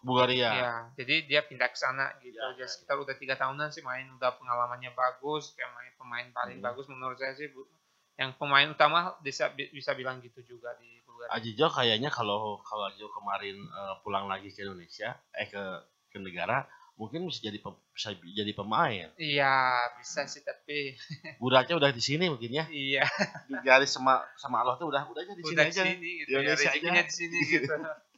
Bulgaria. 0.00 0.50
ya 0.50 0.72
jadi 0.96 1.14
dia 1.24 1.40
pindah 1.42 1.68
ke 1.68 1.76
sana 1.76 2.12
gitu 2.18 2.32
Ya, 2.32 2.52
jadi 2.52 2.64
ya, 2.64 2.66
sekitar 2.66 2.96
udah 2.96 3.14
tiga 3.14 3.34
tahunan 3.34 3.68
sih 3.68 3.80
main 3.80 4.08
udah 4.10 4.32
pengalamannya 4.34 4.90
bagus 4.92 5.52
kayak 5.52 5.70
main 5.70 5.92
pemain 5.94 6.26
paling 6.30 6.58
Hmm. 6.58 6.66
bagus 6.66 6.86
menurut 6.86 7.16
saya 7.16 7.32
sih 7.32 7.48
Bu. 7.48 7.68
yang 8.16 8.36
pemain 8.36 8.68
utama 8.68 9.16
bisa 9.20 9.48
bisa 9.52 9.92
bilang 9.92 10.20
gitu 10.20 10.40
juga 10.42 10.76
di 10.76 11.00
Bulgaria 11.02 11.32
Ajijo 11.32 11.66
kayaknya 11.68 12.08
kalau 12.08 12.60
kalau 12.60 12.84
Ajijo 12.86 13.08
kemarin 13.10 13.56
eh, 13.56 13.94
pulang 14.00 14.24
lagi 14.24 14.48
ke 14.48 14.60
Indonesia, 14.60 15.16
eh 15.32 15.46
ke 15.46 15.62
ke 16.10 16.18
negara, 16.18 16.66
mungkin 16.96 17.24
bisa 17.24 17.40
jadi 17.40 17.56
pem- 17.56 17.80
bisa 17.90 18.10
jadi 18.12 18.52
pemain. 18.52 19.08
iya 19.14 19.56
bisa 19.96 20.26
sih 20.26 20.42
tapi 20.42 20.92
Buraknya 21.40 21.78
udah 21.78 21.88
di 21.90 22.02
sini 22.02 22.28
mungkin 22.28 22.50
ya. 22.50 22.64
iya 22.68 23.04
Digaris 23.46 23.88
sama 23.88 24.20
sama 24.36 24.60
Allah 24.60 24.76
tuh 24.76 24.92
udah 24.92 25.08
udah 25.08 25.22
aja 25.22 25.32
di 25.32 25.40
sini 25.40 25.54
udah 25.56 25.64
di 25.64 25.72
aja. 25.72 25.82
sini 25.86 26.10
gitu 26.18 26.28
Di 26.28 26.32
ya 26.34 26.40
Indonesia 26.42 26.68
rezekinya 26.68 26.92
aja. 26.92 27.08
di 27.08 27.14
sini 27.14 27.36
gitu 27.46 27.72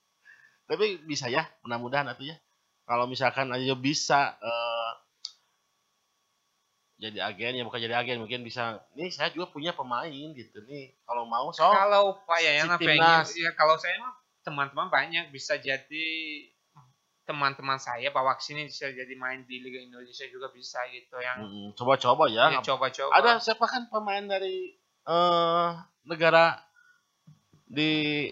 Tapi 0.67 1.03
bisa 1.05 1.29
ya, 1.29 1.45
mudah-mudahan 1.67 2.09
atuh 2.11 2.27
ya. 2.27 2.37
Kalau 2.87 3.07
misalkan 3.07 3.51
Ajijo 3.55 3.79
bisa 3.79 4.37
eh, 4.43 4.91
jadi 7.03 7.19
agen 7.19 7.59
ya 7.59 7.65
bukan 7.67 7.83
jadi 7.83 7.99
agen 7.99 8.23
mungkin 8.23 8.47
bisa 8.47 8.79
nih 8.95 9.11
saya 9.11 9.35
juga 9.35 9.51
punya 9.51 9.75
pemain 9.75 10.07
gitu 10.07 10.63
nih 10.71 10.95
kalau 11.03 11.27
mau 11.27 11.51
so 11.51 11.67
kalau 11.67 12.15
Pak 12.23 12.39
Yayan 12.39 12.63
si 12.63 12.71
mah 12.71 12.79
pengen 12.79 13.03
timnas. 13.03 13.29
ya 13.35 13.51
kalau 13.59 13.75
saya 13.75 13.99
mah 13.99 14.15
teman-teman 14.47 14.87
banyak 14.87 15.35
bisa 15.35 15.59
jadi 15.59 16.07
teman-teman 17.27 17.79
saya 17.83 18.11
bawa 18.15 18.39
ke 18.39 18.43
sini 18.47 18.71
bisa 18.71 18.87
jadi 18.91 19.15
main 19.19 19.43
di 19.51 19.59
Liga 19.59 19.83
Indonesia 19.83 20.27
juga 20.31 20.55
bisa 20.55 20.79
gitu 20.95 21.19
yang 21.19 21.43
Mm, 21.43 21.69
coba-coba 21.75 22.31
ya, 22.31 22.55
ya, 22.55 22.63
coba-coba 22.63 23.11
ada 23.19 23.43
siapa 23.43 23.67
kan 23.67 23.91
pemain 23.91 24.23
dari 24.23 24.79
eh 25.03 25.69
negara 26.07 26.55
di 27.67 28.31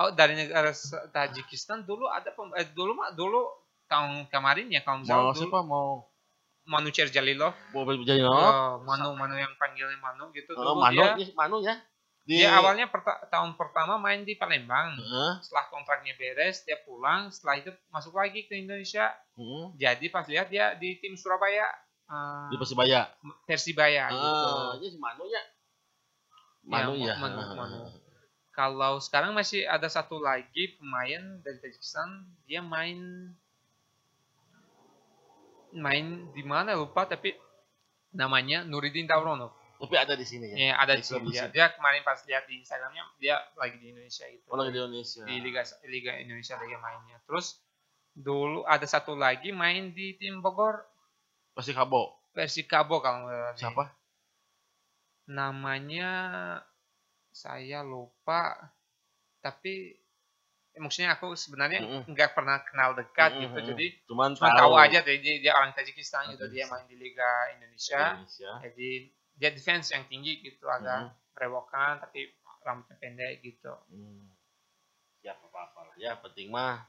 oh 0.00 0.10
dari 0.16 0.34
negara 0.34 0.72
Tajikistan 1.12 1.84
dulu 1.84 2.08
ada 2.08 2.32
pem- 2.32 2.56
eh, 2.56 2.68
dulu 2.72 2.96
mah 2.96 3.12
dulu 3.12 3.44
tahun 3.84 4.26
kemarin 4.32 4.72
ya 4.72 4.80
kalau 4.80 5.04
misalnya 5.04 5.28
mau 5.28 5.36
dulu 5.36 5.48
siapa? 5.50 5.60
mau 5.66 5.88
Manu 6.70 6.88
Jalilov 6.94 7.54
mau 7.74 7.82
jadi 7.84 8.22
no 8.22 8.30
oh, 8.30 8.72
Manu 8.86 9.12
Manu 9.18 9.34
yang 9.36 9.52
panggilnya 9.60 9.98
Manu 9.98 10.30
gitu. 10.32 10.54
Oh, 10.56 10.78
dulu 10.78 10.86
Manu 10.86 10.96
dia 10.96 11.10
nih, 11.18 11.28
Manu 11.34 11.56
ya. 11.60 11.74
Di 12.20 12.46
dia 12.46 12.52
awalnya 12.52 12.86
perta- 12.86 13.26
tahun 13.32 13.58
pertama 13.58 13.96
main 13.98 14.22
di 14.22 14.36
Palembang. 14.38 14.94
Heeh, 14.94 15.32
setelah 15.42 15.66
kontraknya 15.72 16.14
beres 16.14 16.62
dia 16.62 16.78
pulang. 16.84 17.32
Setelah 17.32 17.64
itu 17.64 17.70
masuk 17.90 18.14
lagi 18.14 18.46
ke 18.46 18.54
Indonesia. 18.60 19.10
Heeh, 19.34 19.64
jadi 19.80 20.06
pas 20.12 20.28
lihat 20.28 20.46
dia 20.52 20.76
di 20.78 21.00
tim 21.00 21.16
Surabaya 21.16 21.66
eh, 22.06 22.48
di 22.52 22.56
Persibaya? 22.60 23.08
Persibaya 23.48 24.04
gitu. 24.14 24.46
ah 24.46 24.72
ini 24.78 24.86
si 24.94 24.98
Manu 25.00 25.24
ya? 25.26 25.42
Manu 26.60 26.92
ya, 27.00 27.14
Manu, 27.18 27.40
Heeh. 27.40 27.56
Manu. 27.56 27.78
Kalau 28.60 29.00
sekarang 29.00 29.32
masih 29.32 29.64
ada 29.64 29.88
satu 29.88 30.20
lagi 30.20 30.76
pemain 30.76 31.40
dari 31.40 31.56
Tajikistan, 31.64 32.28
dia 32.44 32.60
main 32.60 33.32
main 35.72 36.28
di 36.36 36.44
mana 36.44 36.76
lupa 36.76 37.08
tapi 37.08 37.32
namanya 38.12 38.66
Nuridin 38.68 39.08
Tauronov. 39.08 39.54
tapi 39.80 39.96
ada 39.96 40.12
di 40.12 40.26
sini 40.28 40.52
ya 40.52 40.56
Ya, 40.60 40.72
ada 40.76 40.92
di 40.92 41.00
sini 41.00 41.32
di 41.32 41.40
dia. 41.40 41.72
kemarin 41.72 42.04
pas 42.04 42.20
lihat 42.28 42.44
di 42.44 42.60
Instagramnya 42.60 43.00
dia 43.16 43.40
lagi 43.56 43.80
di 43.80 43.96
Indonesia 43.96 44.28
gitu. 44.28 44.44
oh 44.52 44.60
lagi 44.60 44.76
di 44.76 44.80
Indonesia 44.82 45.22
Di 45.24 45.36
Liga 45.40 45.62
Liga 45.88 46.12
Indonesia 46.20 46.54
lagi 46.60 46.76
mainnya. 46.76 47.16
Terus 47.24 47.56
dulu 48.12 48.66
ada 48.68 48.84
satu 48.84 49.16
lagi 49.16 49.54
main 49.56 49.94
di 49.96 50.18
tim 50.20 50.42
Bogor 50.44 50.84
pasti 51.56 51.72
Kabo 51.72 52.18
Persikabo 52.36 53.00
kalau 53.00 53.24
nggak 53.24 53.56
siapa 53.56 53.94
namanya 55.30 56.10
saya 57.30 57.80
lupa 57.86 58.70
tapi 59.40 59.94
eh, 60.74 60.80
maksudnya 60.82 61.14
aku 61.16 61.32
sebenarnya 61.38 61.80
Mm-mm. 61.82 62.02
nggak 62.10 62.30
pernah 62.36 62.60
kenal 62.66 62.92
dekat 62.98 63.34
Mm-mm, 63.38 63.42
gitu 63.48 63.58
mm-mm. 63.58 63.70
jadi 63.74 63.86
cuman 64.10 64.30
cuma 64.36 64.50
tahu 64.54 64.74
aja 64.76 64.98
deh 65.02 65.16
dia, 65.22 65.52
orang 65.54 65.72
Tajikistan 65.72 66.34
gitu 66.34 66.46
dia 66.50 66.66
main 66.68 66.84
di 66.90 66.98
Liga 66.98 67.54
Indonesia 67.56 68.18
Indonesia 68.18 68.52
jadi 68.62 68.90
dia 69.40 69.50
defense 69.56 69.94
yang 69.94 70.04
tinggi 70.10 70.44
gitu 70.44 70.68
agak 70.68 71.08
Mm. 71.08 71.10
berewokan 71.32 72.02
tapi 72.02 72.28
rambutnya 72.60 72.96
pendek 73.00 73.40
gitu 73.40 73.72
Hmm. 73.88 74.28
Ya 75.24 75.36
apa 75.36 75.48
apa 75.52 75.80
lah. 75.84 75.94
Ya 76.00 76.12
penting 76.20 76.48
mah 76.52 76.84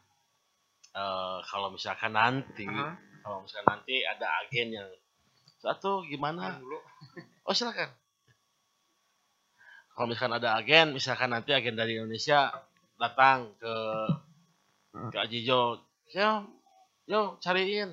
eh 0.91 1.39
kalau 1.47 1.71
misalkan 1.71 2.11
nanti 2.11 2.67
Heeh. 2.67 2.93
kalau 3.23 3.43
misalkan 3.43 3.79
nanti 3.79 4.03
ada 4.03 4.27
agen 4.43 4.75
yang 4.75 4.89
satu 5.63 6.03
gimana? 6.09 6.59
dulu 6.59 6.79
Oh 7.47 7.55
silakan. 7.55 7.87
Kalau 9.91 10.07
misalkan 10.07 10.33
ada 10.33 10.49
agen, 10.55 10.95
misalkan 10.95 11.29
nanti 11.29 11.51
agen 11.51 11.75
dari 11.75 11.99
Indonesia 11.99 12.49
datang 12.95 13.51
ke 13.59 13.73
ke 15.11 15.17
Ajijo, 15.17 15.79
ya, 16.11 16.43
yo 17.07 17.39
cariin. 17.39 17.91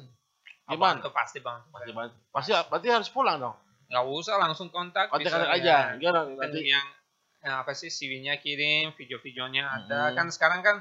Gimana? 0.69 1.01
bantu 1.01 1.09
pasti 1.15 1.39
bantu 1.41 1.73
Pasti, 1.73 1.91
pasti, 2.29 2.51
pasti 2.53 2.87
harus 2.91 3.09
pulang 3.09 3.41
dong. 3.41 3.57
nggak 3.89 4.05
usah 4.05 4.37
langsung 4.37 4.69
kontak 4.69 5.09
Kontak 5.09 5.33
bisa 5.33 5.49
aja. 5.49 5.97
Gimana 5.97 6.29
nanti? 6.37 6.61
yang 6.69 6.85
eh, 7.41 7.55
apa 7.55 7.73
sih 7.73 7.89
CV-nya 7.89 8.37
kirim, 8.37 8.93
video-videonya 8.93 9.65
ada. 9.65 10.13
Mm-mm. 10.13 10.17
Kan 10.19 10.29
sekarang 10.29 10.61
kan 10.61 10.77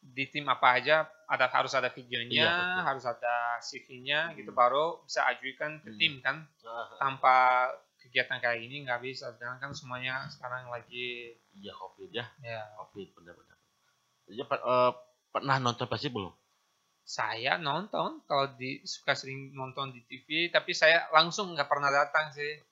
di 0.00 0.24
tim 0.32 0.48
apa 0.48 0.80
aja 0.80 1.04
ada 1.28 1.52
harus 1.52 1.76
ada 1.76 1.92
videonya, 1.92 2.32
Iya, 2.32 2.48
betul. 2.56 2.80
harus 2.80 3.04
ada 3.04 3.34
CV-nya 3.60 4.32
gitu 4.36 4.52
Hmm. 4.52 4.60
baru 4.60 5.04
bisa 5.04 5.20
ajukan 5.28 5.84
ke 5.84 5.90
Hmm. 5.92 5.98
tim 6.00 6.12
kan. 6.24 6.36
Ah, 6.64 6.96
Tanpa 6.96 7.36
kegiatan 8.14 8.38
kayak 8.38 8.62
gini 8.62 8.86
nggak 8.86 9.02
bisa. 9.02 9.34
Sekarang 9.34 9.58
kan 9.58 9.74
semuanya 9.74 10.30
sekarang 10.30 10.70
lagi 10.70 11.34
iya 11.58 11.74
covid 11.74 12.14
ya. 12.14 12.30
Ya. 12.38 12.62
Covid 12.78 13.10
benar-benar. 13.18 13.58
Pe- 14.30 14.62
eh, 14.62 14.92
pernah 15.34 15.58
nonton 15.58 15.90
pasti 15.90 16.06
belum? 16.14 16.30
Saya 17.02 17.58
nonton 17.58 18.22
kalau 18.30 18.54
di 18.54 18.86
suka 18.86 19.18
sering 19.18 19.50
nonton 19.50 19.90
di 19.90 20.06
TV 20.06 20.46
tapi 20.46 20.70
saya 20.70 21.10
langsung 21.10 21.58
nggak 21.58 21.66
pernah 21.66 21.90
datang 21.90 22.30
sih. 22.30 22.62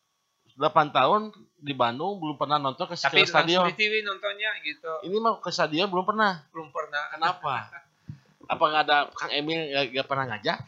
8 0.54 0.94
tahun 0.94 1.34
di 1.58 1.74
Bandung 1.74 2.22
belum 2.22 2.38
pernah 2.38 2.62
nonton 2.62 2.86
ke, 2.86 2.94
tapi 2.94 3.26
stadion. 3.26 3.66
di 3.66 3.74
TV 3.74 4.06
nontonnya 4.06 4.62
gitu. 4.62 5.10
Ini 5.10 5.16
mah 5.18 5.42
ke 5.42 5.50
stadion 5.50 5.90
belum 5.90 6.06
pernah? 6.06 6.38
Belum 6.54 6.70
pernah. 6.70 7.10
Kenapa? 7.18 7.66
Apa 8.52 8.62
nggak 8.62 8.82
ada 8.86 8.98
Kang 9.10 9.32
Emil 9.34 9.90
nggak 9.90 10.06
pernah 10.06 10.30
ngajak 10.30 10.62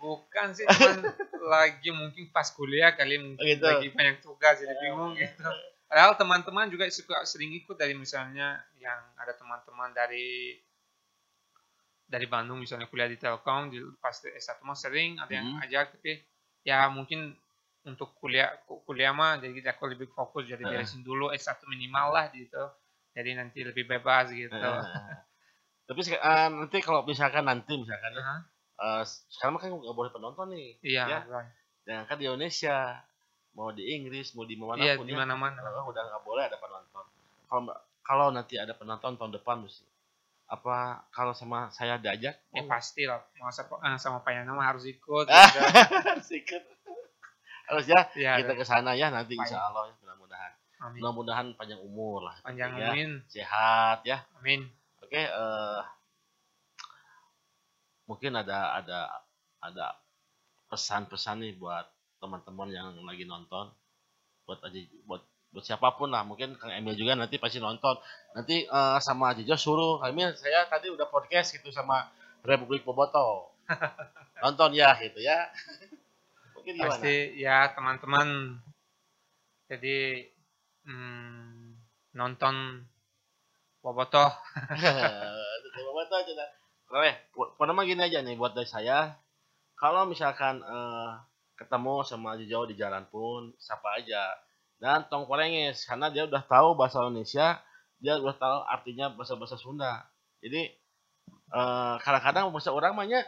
bukan 0.00 0.50
sih 0.50 0.64
cuman 0.64 1.04
lagi 1.52 1.92
mungkin 1.92 2.32
pas 2.32 2.48
kuliah 2.48 2.90
kali 2.90 3.20
mungkin 3.20 3.44
Gitu. 3.46 3.60
lagi 3.60 3.88
banyak 3.88 4.16
tugas 4.18 4.56
jadi 4.56 4.72
bingung 4.74 5.12
gitu 5.14 5.44
padahal 5.84 6.16
teman-teman 6.16 6.66
juga 6.66 6.88
suka 6.88 7.20
sering 7.22 7.52
ikut 7.54 7.74
dari 7.74 7.92
misalnya 7.92 8.48
yang 8.74 8.96
ada 9.14 9.36
teman-teman 9.36 9.92
dari 9.92 10.56
dari 12.04 12.26
Bandung 12.26 12.58
misalnya 12.58 12.88
kuliah 12.88 13.06
di 13.06 13.14
Telkom 13.14 13.70
di 13.70 13.78
pas 13.96 14.16
S1 14.16 14.58
mah 14.60 14.74
sering 14.74 15.14
ada 15.16 15.30
yang 15.30 15.46
Hmm. 15.52 15.62
ajak 15.62 15.94
tapi 15.94 16.18
ya 16.62 16.88
mungkin 16.88 17.36
untuk 17.82 18.12
kuliah 18.16 18.50
kuliah 18.84 19.12
mah 19.12 19.38
jadi 19.38 19.70
aku 19.70 19.88
lebih 19.88 20.10
fokus 20.10 20.44
jadi 20.44 20.60
beresin 20.60 21.00
dulu 21.00 21.30
S1 21.30 21.62
minimal 21.66 22.10
lah 22.10 22.26
gitu 22.30 22.60
jadi 23.10 23.34
nanti 23.34 23.62
lebih 23.62 23.86
bebas 23.86 24.30
gitu 24.30 24.50
Eh, 24.52 25.16
tapi 25.86 26.00
eh, 26.08 26.48
nanti 26.50 26.78
kalau 26.78 27.02
misalkan 27.02 27.42
nanti 27.42 27.74
misalkan 27.74 28.10
ya, 28.12 28.20
Aha. 28.20 28.36
Eh, 28.80 29.02
sekarang 29.04 29.60
kan 29.60 29.70
nggak 29.76 29.96
boleh 29.96 30.10
penonton 30.10 30.46
nih. 30.52 30.80
Iya. 30.80 31.04
Ya. 31.06 31.18
right. 31.28 31.52
jangan 31.84 32.04
kan 32.08 32.16
di 32.16 32.24
Indonesia. 32.26 32.76
Mau 33.50 33.74
di 33.74 33.82
Inggris 33.82 34.30
mau 34.38 34.46
di 34.46 34.54
mana 34.54 34.78
iya 34.78 34.94
pun 34.94 35.04
di 35.04 35.14
ya. 35.14 35.20
mana-mana. 35.26 35.58
Kalau 35.58 35.90
udah 35.90 36.02
nggak 36.06 36.22
boleh 36.22 36.42
ada 36.46 36.56
penonton. 36.56 37.04
Kalau 37.50 37.74
kalau 38.06 38.26
nanti 38.30 38.54
ada 38.56 38.72
penonton 38.74 39.18
tahun 39.18 39.32
depan 39.38 39.62
mesti 39.62 39.90
apa 40.50 41.06
kalau 41.14 41.30
sama 41.30 41.70
saya 41.70 41.94
diajak 42.02 42.34
Ya 42.50 42.60
Oh, 42.62 42.66
pasti 42.66 43.06
lah, 43.06 43.22
masa 43.38 43.62
eh, 43.70 43.98
sama 44.02 44.18
Pak 44.26 44.34
Yana 44.34 44.50
mah 44.50 44.66
harus 44.74 44.82
ikut. 44.82 45.30
Gitu. 45.30 45.60
harus 46.10 46.30
ikut. 46.34 46.62
Harus 47.70 47.86
ya 47.86 48.02
ya, 48.18 48.42
kita 48.42 48.58
ke 48.58 48.66
sana 48.66 48.98
ya 48.98 49.14
nanti 49.14 49.38
insya 49.38 49.62
Allah 49.70 49.86
ya, 49.86 49.94
mudah-mudahan. 50.02 50.52
Mudah-mudahan 50.98 51.46
panjang 51.54 51.78
umur 51.78 52.26
lah. 52.26 52.34
Panjang 52.42 52.74
ya. 52.74 52.90
amin, 52.90 53.22
sehat 53.30 54.02
ya. 54.02 54.26
Amin. 54.42 54.66
oke 54.98 55.22
eh, 55.22 55.80
mungkin 58.10 58.34
ada 58.34 58.82
ada 58.82 59.06
ada 59.62 59.94
pesan-pesan 60.66 61.46
nih 61.46 61.54
buat 61.54 61.86
teman-teman 62.18 62.74
yang 62.74 62.98
lagi 63.06 63.22
nonton. 63.22 63.70
Buat 64.42 64.66
aja 64.66 64.82
buat 65.06 65.22
buat 65.54 65.62
siapa 65.62 65.94
pun 65.94 66.10
lah. 66.10 66.26
Mungkin 66.26 66.58
Kang 66.58 66.74
Emil 66.74 66.98
juga 66.98 67.14
nanti 67.14 67.38
pasti 67.38 67.62
nonton. 67.62 67.94
Nanti 68.34 68.66
eh, 68.66 68.98
sama 68.98 69.30
Ajijo 69.30 69.54
suruh 69.54 70.02
Kang 70.02 70.10
Emil 70.10 70.34
saya 70.34 70.66
tadi 70.66 70.90
udah 70.90 71.06
podcast 71.06 71.54
gitu 71.54 71.70
sama 71.70 72.10
Republik 72.42 72.82
Boboto 72.82 73.54
nonton 74.42 74.74
ya 74.74 74.98
gitu 74.98 75.22
ya. 75.22 75.46
Mungkin 76.58 76.74
gimana? 76.74 76.98
Pasti 76.98 77.14
ya 77.38 77.70
teman-teman. 77.70 78.58
Jadi 79.70 80.26
hmm, 80.82 81.78
nonton 82.18 82.82
Bobotoh. 83.78 84.34
Boboto 85.78 86.16
pada 86.90 87.70
mah 87.70 87.86
gini 87.86 88.02
aja 88.02 88.18
nih 88.20 88.34
buat 88.34 88.52
dari 88.52 88.66
saya. 88.66 89.14
Kalau 89.78 90.04
misalkan 90.10 90.60
eh, 90.60 91.10
ketemu 91.54 92.02
sama 92.02 92.36
Ajijo 92.36 92.66
di 92.66 92.74
jalan 92.76 93.06
pun, 93.08 93.54
sapa 93.56 94.02
aja. 94.02 94.34
Dan 94.80 95.06
tong 95.06 95.28
kolengis, 95.28 95.86
karena 95.86 96.10
dia 96.10 96.26
udah 96.26 96.42
tahu 96.44 96.74
bahasa 96.74 97.04
Indonesia, 97.04 97.60
dia 98.00 98.16
udah 98.16 98.34
tahu 98.34 98.58
artinya 98.66 99.12
bahasa-bahasa 99.14 99.56
Sunda. 99.56 100.04
Jadi 100.42 100.68
eh, 101.30 101.94
kadang-kadang 102.02 102.50
bahasa 102.50 102.74
orang 102.74 102.92
mahnya 102.98 103.22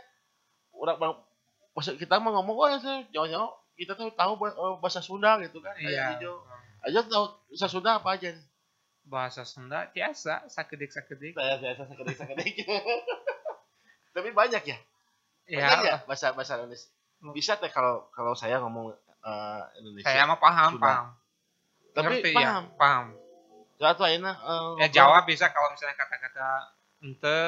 orang 0.74 1.22
bahasa 1.72 1.94
kita 1.94 2.18
mah 2.18 2.34
ngomong 2.40 2.56
oh 2.58 2.68
ya 2.68 2.78
sih, 2.82 2.98
jauh-jauh 3.14 3.52
kita 3.78 3.96
tuh 3.96 4.10
tahu 4.12 4.36
eh, 4.44 4.76
bahasa 4.82 5.00
Sunda 5.00 5.38
gitu 5.40 5.62
kan. 5.62 5.78
Ajijo. 5.78 6.42
Aja 6.82 7.00
tahu 7.06 7.30
bahasa 7.48 7.68
Sunda 7.70 7.90
apa 8.02 8.08
aja? 8.18 8.34
Bahasa 9.06 9.46
Sunda 9.46 9.86
biasa, 9.94 10.50
sakedik-sakedik. 10.50 11.38
Saya 11.38 11.62
biasa 11.62 11.82
sekedik-sekedik. 11.94 12.54
Tapi 14.12 14.28
banyak 14.30 14.62
ya. 14.62 14.78
Ya, 15.44 15.58
Banyak 15.58 15.78
ya 15.82 15.96
bahasa 16.04 16.32
bahasa 16.32 16.54
Indonesia. 16.56 16.88
Bisa 17.32 17.56
teh 17.56 17.68
kalau 17.68 18.06
kalau 18.10 18.32
saya 18.32 18.58
ngomong 18.58 18.92
eh, 19.22 19.62
Indonesia. 19.78 20.06
saya 20.06 20.24
mah 20.24 20.36
paham, 20.36 20.70
Sunda. 20.74 20.84
paham. 20.84 21.06
Tapi 21.92 22.06
Ngerti 22.18 22.30
paham. 22.32 22.62
ya, 22.64 22.76
paham. 22.76 23.06
Soalnya 23.74 23.96
tuh 23.96 24.06
ayeuna 24.06 24.32
Ya 24.78 24.86
eh, 24.86 24.90
jawab 24.90 25.22
bisa 25.24 25.50
kalau 25.50 25.68
misalnya 25.70 25.96
kata-kata 25.96 26.48
ente 27.00 27.42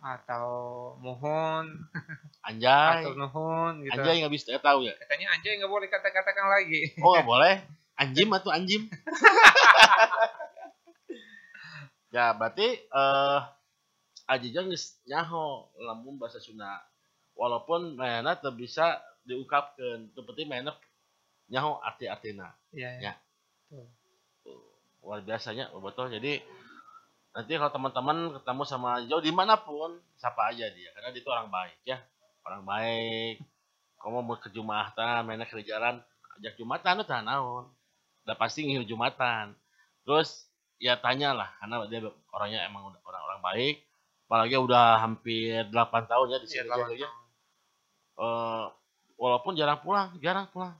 atau 0.00 0.46
mohon 0.96 1.66
anjay. 2.48 3.02
atau 3.04 3.12
nuhun 3.12 3.84
gitu. 3.84 3.98
Anjay 3.98 4.22
nggak 4.22 4.32
bisa 4.32 4.56
tahu 4.58 4.86
ya. 4.86 4.94
Katanya 4.96 5.34
anjay 5.34 5.58
nggak 5.58 5.68
boleh 5.68 5.88
kata-katakan 5.88 6.46
lagi. 6.48 6.94
Oh 7.02 7.12
nggak 7.12 7.26
boleh. 7.32 7.54
Anjim 7.98 8.32
atau 8.32 8.48
anjim. 8.48 8.88
ya 12.10 12.34
berarti 12.34 12.68
eh 12.80 13.38
Geus 14.38 15.00
nyaho 15.08 15.66
lamun 15.80 16.20
bahasa 16.20 16.38
Sunda. 16.38 16.78
Walaupun 17.34 17.96
mainnya 17.98 18.36
teu 18.36 18.52
bisa 18.54 19.00
diungkapkeun, 19.26 20.14
teu 20.14 20.22
penting 20.22 20.46
mainnya 20.46 20.76
nyaho 21.50 21.82
arti-artina. 21.82 22.54
Iya, 22.70 22.90
Ya. 23.00 23.12
ya. 23.72 23.84
Tuh. 24.44 24.60
luar 25.00 25.24
biasanya 25.24 25.72
betul 25.80 26.12
jadi 26.12 26.44
nanti 27.32 27.56
kalau 27.56 27.72
teman-teman 27.72 28.36
ketemu 28.36 28.62
sama 28.66 29.00
Jo 29.06 29.22
di 29.22 29.32
mana 29.32 29.56
pun 29.56 29.96
sapa 30.18 30.50
aja 30.52 30.66
dia 30.68 30.90
karena 30.92 31.14
dia 31.14 31.22
itu 31.22 31.30
orang 31.30 31.48
baik 31.48 31.78
ya 31.86 31.96
orang 32.44 32.62
baik 32.66 33.40
kamu 34.02 34.18
mau 34.26 34.36
ke 34.36 34.50
jumatan 34.52 35.24
mainnya 35.24 35.46
ke 35.46 35.62
jalan 35.62 36.02
ajak 36.36 36.58
jumatan 36.58 37.00
itu 37.00 37.14
naon 37.22 37.70
udah 38.26 38.36
pasti 38.36 38.66
ngihir 38.66 38.84
jumatan 38.84 39.54
terus 40.04 40.50
ya 40.82 40.98
tanya 40.98 41.32
lah 41.32 41.48
karena 41.62 41.86
dia 41.88 42.00
orangnya 42.34 42.66
emang 42.66 42.90
orang-orang 43.00 43.40
baik 43.40 43.76
apalagi 44.30 44.54
udah 44.54 45.02
hampir 45.02 45.66
8 45.74 45.74
tahun 46.06 46.26
ya 46.30 46.38
di 46.38 46.46
sini 46.46 46.62
ya, 46.62 46.70
tahun. 46.70 46.86
Eh, 48.20 48.64
walaupun 49.18 49.52
jarang 49.58 49.80
pulang 49.82 50.14
jarang 50.22 50.46
pulang 50.54 50.76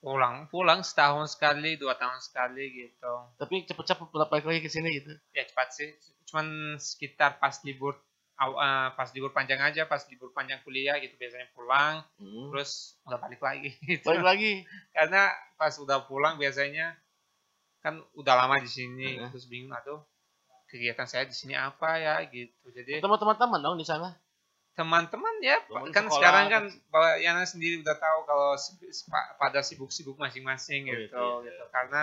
pulang 0.00 0.48
pulang 0.48 0.80
setahun 0.80 1.36
sekali 1.36 1.76
dua 1.76 1.92
tahun 1.94 2.18
sekali 2.18 2.72
gitu 2.72 3.14
tapi 3.36 3.68
cepet-cepet 3.68 4.10
balik 4.10 4.48
lagi 4.48 4.60
ke 4.64 4.70
sini 4.72 4.96
gitu 4.96 5.12
ya 5.36 5.44
cepat 5.44 5.68
sih 5.76 5.92
cuman 6.28 6.76
sekitar 6.80 7.36
pas 7.36 7.52
libur 7.68 7.94
eh, 8.40 8.88
pas 8.96 9.08
libur 9.12 9.28
panjang 9.36 9.60
aja 9.60 9.84
pas 9.84 10.00
libur 10.08 10.32
panjang 10.32 10.56
kuliah 10.64 10.96
gitu 10.98 11.14
biasanya 11.20 11.52
pulang 11.52 12.00
Hmm. 12.16 12.48
terus 12.52 12.96
udah 13.04 13.20
balik 13.20 13.40
lagi 13.44 13.76
gitu. 13.92 14.08
balik 14.08 14.24
lagi 14.24 14.52
karena 14.96 15.28
pas 15.60 15.72
udah 15.76 16.04
pulang 16.08 16.40
biasanya 16.40 16.96
kan 17.84 18.00
udah 18.16 18.34
lama 18.40 18.56
di 18.60 18.68
sini 18.72 19.20
Heeh. 19.20 19.28
terus 19.32 19.48
bingung 19.48 19.72
aduh 19.72 20.00
kegiatan 20.70 21.04
saya 21.04 21.26
di 21.26 21.34
sini 21.34 21.58
apa 21.58 21.98
ya 21.98 22.22
gitu. 22.24 22.70
Jadi 22.70 23.02
teman-teman 23.02 23.58
dong 23.58 23.76
di 23.76 23.84
sana? 23.84 24.14
Teman-teman 24.78 25.34
ya 25.42 25.58
Teman 25.66 25.90
kan 25.90 26.06
sekolah, 26.06 26.14
sekarang 26.16 26.44
kan 26.48 26.62
bahwa 26.88 27.10
Yana 27.18 27.42
sendiri 27.44 27.82
udah 27.82 27.98
tahu 27.98 28.18
kalau 28.24 28.54
pada 29.36 29.60
sibuk-sibuk 29.60 30.16
masing-masing 30.16 30.86
Oh, 30.86 30.94
gitu 30.94 31.04
gitu, 31.10 31.20
ya. 31.20 31.44
gitu. 31.50 31.64
karena 31.74 32.02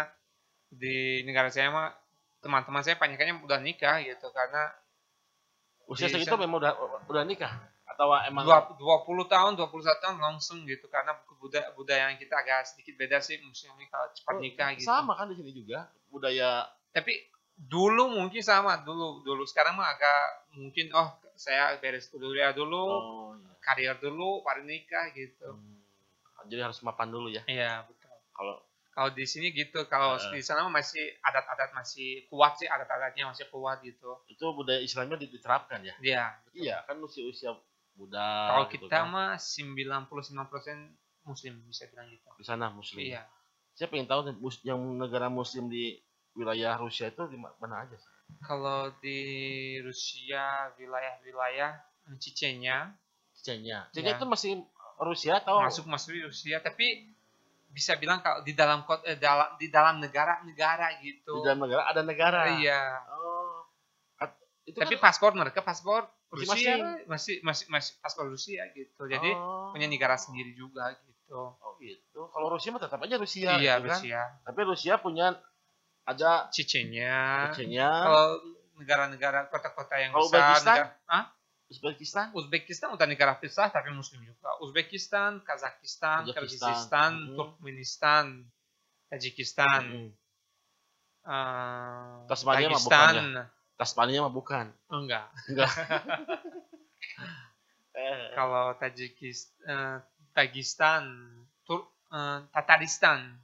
di 0.67 0.95
negara 1.23 1.47
saya 1.47 1.71
mah 1.71 1.95
teman-teman 2.43 2.83
saya 2.83 2.99
banyaknya 2.99 3.39
udah 3.39 3.63
nikah 3.63 4.03
gitu 4.03 4.27
karena 4.29 4.67
usia 5.87 6.11
segitu 6.11 6.35
memang 6.35 6.59
udah 6.59 6.73
udah 7.07 7.23
nikah? 7.23 7.49
Atau 7.87 8.11
emang 8.27 8.43
dua 8.45 8.67
20 9.07 9.31
tahun 9.31 9.51
21 9.57 10.03
tahun 10.03 10.17
langsung 10.19 10.67
gitu 10.67 10.85
karena 10.91 11.15
budaya 11.39 11.71
budaya 11.73 12.11
yang 12.11 12.19
kita 12.19 12.35
agak 12.35 12.67
sedikit 12.67 12.99
beda 12.99 13.17
sih 13.23 13.39
muslimnya 13.41 13.87
kalau 13.89 14.11
cepat 14.11 14.33
Oh, 14.37 14.41
nikah 14.43 14.69
gitu. 14.75 14.85
sama 14.85 15.15
kan 15.15 15.31
di 15.31 15.39
sini 15.39 15.55
juga 15.55 15.87
budaya 16.11 16.67
tapi 16.91 17.15
dulu 17.57 18.13
mungkin 18.13 18.45
sama 18.45 18.85
dulu 18.85 19.25
dulu. 19.25 19.43
Sekarang 19.49 19.75
mah 19.75 19.97
agak 19.97 20.53
mungkin 20.53 20.93
oh 20.93 21.09
saya 21.33 21.73
beres 21.81 22.09
kuliah 22.13 22.53
dulu 22.53 22.85
oh 22.85 23.33
iya. 23.33 23.53
karir 23.65 23.97
dulu 23.97 24.45
baru 24.45 24.61
nikah 24.63 25.09
gitu. 25.17 25.57
Hmm. 25.57 25.81
jadi 26.47 26.69
harus 26.69 26.79
mapan 26.85 27.09
dulu 27.09 27.33
ya? 27.33 27.41
Iya 27.49 27.83
betul. 27.89 28.13
Kalau 28.31 28.55
kalau 28.93 29.13
di 29.13 29.25
sini 29.29 29.53
gitu 29.53 29.85
kalau 29.85 30.17
Heeh. 30.17 30.37
di 30.37 30.41
sana 30.41 30.65
masih 30.69 31.05
adat-adat 31.21 31.69
masih 31.77 32.25
kuat 32.33 32.57
sih 32.57 32.65
adat-adatnya 32.69 33.29
masih 33.29 33.45
kuat 33.49 33.81
gitu. 33.81 34.21
Itu 34.29 34.53
budaya 34.53 34.81
Islamnya 34.81 35.17
diterapkan 35.17 35.81
ya? 35.81 35.93
Iya 36.01 36.25
iya 36.53 36.75
kan 36.85 37.01
usia 37.01 37.25
usia 37.25 37.53
muda 37.97 38.53
kalau 38.53 38.65
gitu 38.69 38.85
kita 38.85 39.05
kan. 39.05 39.09
mah 39.09 39.31
99% 39.37 41.29
muslim 41.29 41.53
bisa 41.65 41.85
bilang 41.89 42.07
gitu. 42.09 42.25
Di 42.37 42.45
sana 42.45 42.69
muslim. 42.69 43.05
Iya. 43.05 43.25
Saya 43.77 43.93
pengen 43.93 44.09
tahu 44.09 44.33
yang 44.65 44.81
negara 44.97 45.29
muslim 45.29 45.69
di 45.69 46.01
wilayah 46.37 46.77
Rusia 46.77 47.09
itu 47.09 47.25
di 47.27 47.37
mana 47.41 47.83
aja 47.83 47.97
sih? 47.97 48.11
Kalau 48.45 48.93
di 49.01 49.19
Rusia 49.81 50.69
wilayah-wilayah 50.77 51.81
Cicenya 52.21 52.93
Cecenya. 53.35 53.89
Cecenya 53.91 54.13
Ya. 54.15 54.17
itu 54.17 54.25
masih 54.29 54.51
Rusia 54.97 55.41
atau 55.41 55.61
masuk 55.61 55.85
masuk 55.89 56.15
di 56.15 56.21
Rusia 56.25 56.57
tapi 56.61 57.11
bisa 57.67 57.93
bilang 57.99 58.23
kalau 58.25 58.41
di 58.41 58.57
dalam 58.57 58.81
kot 58.87 59.05
eh, 59.05 59.19
dalam 59.19 59.53
di 59.61 59.69
dalam 59.69 60.01
negara-negara 60.01 60.97
di 60.97 61.13
gitu. 61.13 61.45
dalam 61.45 61.61
negara 61.61 61.83
ada 61.85 62.01
negara. 62.01 62.41
Iya. 62.57 62.81
Oh. 63.13 63.61
At- 64.17 64.39
Itu 64.65 64.81
Tapi 64.81 64.97
kan, 64.97 65.11
paspor 65.11 65.31
mereka 65.37 65.61
paspor 65.61 66.09
Rusia 66.33 66.49
masih 66.49 67.05
masih 67.05 67.35
masih 67.45 67.65
masih 67.69 67.93
paspor 68.01 68.25
Rusia 68.31 68.65
gitu. 68.73 69.05
Jadi 69.05 69.29
oh. 69.35 69.69
punya 69.75 69.85
negara 69.85 70.17
sendiri 70.17 70.57
juga 70.57 70.89
gitu. 71.05 71.53
Oh 71.59 71.77
gitu. 71.77 72.31
Kalau 72.33 72.47
Rusia 72.49 72.73
mah 72.73 72.81
tetap 72.81 72.99
aja 73.03 73.15
Rusia. 73.19 73.61
iya 73.61 73.77
gitu 73.77 73.91
kan? 73.91 73.99
Rusia. 74.01 74.21
Tapi 74.41 74.59
Rusia 74.65 74.93
punya 74.97 75.37
ada 76.07 76.47
Cicenya. 76.49 77.51
Cecenya, 77.51 77.89
Kalau 77.91 78.25
negara-negara 78.79 79.51
kota-kota 79.51 79.99
yang 79.99 80.15
Kalau 80.15 80.31
besar, 80.31 80.55
Uzbekistan? 80.55 80.75
negara, 80.79 80.89
Hah? 81.11 81.25
Uzbekistan. 81.67 82.25
Uzbekistan 82.31 82.89
udah 82.95 83.03
negara 83.03 83.35
besar 83.35 83.67
tapi 83.67 83.91
muslim 83.91 84.23
juga. 84.23 84.55
Uzbekistan, 84.63 85.43
Kazakhstan. 85.43 86.31
Kyrgyzstan, 86.31 87.11
Hmm. 87.27 87.35
Turkmenistan, 87.35 88.47
Tajikistan, 89.11 89.83
Mm-mm. 89.83 90.07
eh, 91.27 92.15
Tasmania 92.31 92.71
mah 92.71 92.79
Dagestan. 92.79 93.15
Tasmania 93.75 94.19
mah 94.23 94.31
bukan. 94.31 94.71
Enggak. 94.87 95.27
Enggak. 95.51 95.67
eh, 97.99 98.31
Kalau 98.31 98.71
Tajikistan, 98.79 99.99
Dagestan, 100.31 101.03
Tur, 101.67 101.83
eh, 102.11 102.39
Tataristan, 102.55 103.43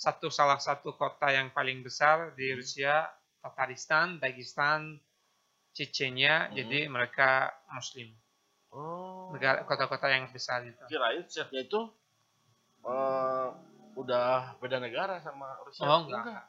satu 0.00 0.32
salah 0.32 0.56
satu 0.56 0.96
kota 0.96 1.28
yang 1.28 1.52
paling 1.52 1.84
besar 1.84 2.32
di 2.32 2.56
Rusia, 2.56 3.04
Tataristan, 3.44 4.16
Dagestan, 4.16 4.96
Chechnya, 5.70 6.48
Hmm. 6.48 6.56
jadi 6.56 6.88
mereka 6.88 7.52
Muslim. 7.68 8.08
oh. 8.72 9.28
Negara 9.30 9.60
kota-kota 9.62 10.08
yang 10.08 10.26
besar 10.30 10.64
itu. 10.64 10.80
Kirain 10.88 11.22
chefnya 11.24 11.62
itu 11.62 11.80
eh, 12.80 13.48
udah 13.92 14.56
beda 14.56 14.80
negara 14.80 15.20
sama 15.20 15.52
Rusia. 15.62 15.84
Oh, 15.84 16.08
enggak. 16.08 16.48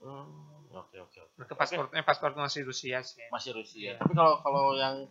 Hmm, 0.00 0.72
Oke 0.72 0.96
oke 0.96 1.18
oke. 1.18 1.32
Mereka 1.36 1.54
paspornya 1.54 2.02
paspor 2.02 2.32
masih 2.36 2.64
Rusia 2.64 3.00
sih. 3.00 3.20
Masih 3.28 3.52
Rusia. 3.52 3.94
Iya. 3.94 4.00
Tapi 4.00 4.12
kalau 4.12 4.40
kalau 4.40 4.76
yang 4.76 5.08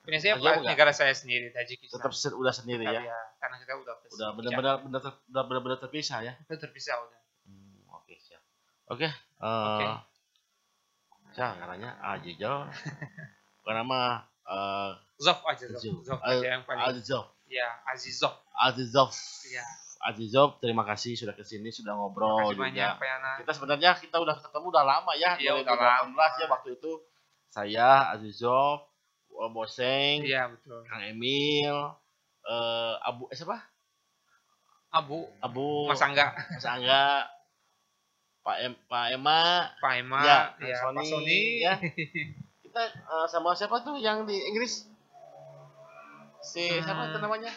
Punya 0.00 0.18
saya 0.18 0.34
Aja 0.34 0.40
enggak? 0.56 0.70
negara 0.72 0.92
saya 0.92 1.12
sendiri, 1.12 1.52
Tajikistan. 1.52 2.00
tetap 2.00 2.12
se- 2.12 2.32
udah 2.32 2.50
sendiri 2.50 2.84
ya. 2.84 3.00
Iya, 3.04 3.18
karena 3.38 3.56
kita 3.60 3.72
udah 3.76 3.94
Udah 4.08 4.28
benar-benar 4.32 4.74
benar 4.80 5.00
ter- 5.04 5.20
udah 5.28 5.42
benar-benar 5.44 5.78
terpisah 5.78 6.18
ya. 6.24 6.32
Kita 6.48 6.56
terpisah 6.64 6.96
udah. 6.96 7.20
Hmm, 7.44 7.84
oke 7.92 8.14
siap. 8.16 8.42
Oke. 8.88 9.08
eh 9.08 9.96
Ya, 11.36 11.54
karena 11.54 11.90
Ajijo. 12.16 12.66
Karena 13.62 13.82
mah 13.84 14.26
eh 14.42 14.90
Zof 15.20 15.44
aja 15.44 15.68
Zof. 15.70 16.02
Zof. 16.02 16.18
Aja 16.24 16.46
yang 16.56 16.64
paling. 16.64 16.88
Azizov. 16.88 17.30
Ya, 17.46 17.68
Azizov. 17.86 18.32
Azizov. 18.56 19.12
Iya. 19.44 19.64
Azizov, 19.98 20.56
terima 20.58 20.86
kasih 20.86 21.14
sudah 21.14 21.34
ke 21.34 21.42
sini, 21.42 21.68
sudah 21.68 21.92
ngobrol 21.92 22.38
kasih 22.48 22.56
banyak 22.56 22.96
juga. 22.96 23.04
Yana. 23.04 23.30
Kita 23.42 23.50
sebenarnya 23.52 23.90
kita 23.98 24.16
udah 24.16 24.36
ketemu 24.40 24.66
udah 24.72 24.84
lama 24.86 25.12
ya, 25.14 25.34
Iya, 25.36 25.52
udah 25.58 25.74
2018 26.08 26.32
ya 26.38 26.46
waktu 26.48 26.68
itu. 26.74 26.92
Saya 27.50 27.88
Azizov, 28.14 28.87
Boseng, 29.46 30.26
Iya, 30.26 30.50
betul. 30.50 30.82
Kang 30.84 30.98
Emil, 31.00 31.76
eh 32.42 32.94
Abu 33.00 33.30
eh 33.30 33.36
siapa? 33.36 33.62
Abu 34.88 35.30
Abu 35.38 35.86
Mas 35.86 36.00
Angga, 36.00 36.34
Mas 36.34 36.64
Angga, 36.64 37.28
Pak 38.40 38.56
em, 38.58 38.72
Pak 38.84 39.06
Ema, 39.12 39.40
Pak 39.78 39.92
Ema, 39.94 40.20
Ya, 40.24 40.38
ya, 40.58 40.76
Sony, 40.80 40.96
Pak 40.96 41.04
Sony. 41.06 41.40
ya. 41.60 41.74
kita 42.58 42.82
eh, 42.88 43.26
sama 43.28 43.52
siapa 43.52 43.78
tuh 43.80 43.94
yang 43.96 44.24
di 44.24 44.34
Inggris? 44.34 44.88
Si 46.40 46.64
siapa 46.74 47.04
Hmm. 47.04 47.10
itu 47.10 47.18
namanya? 47.20 47.52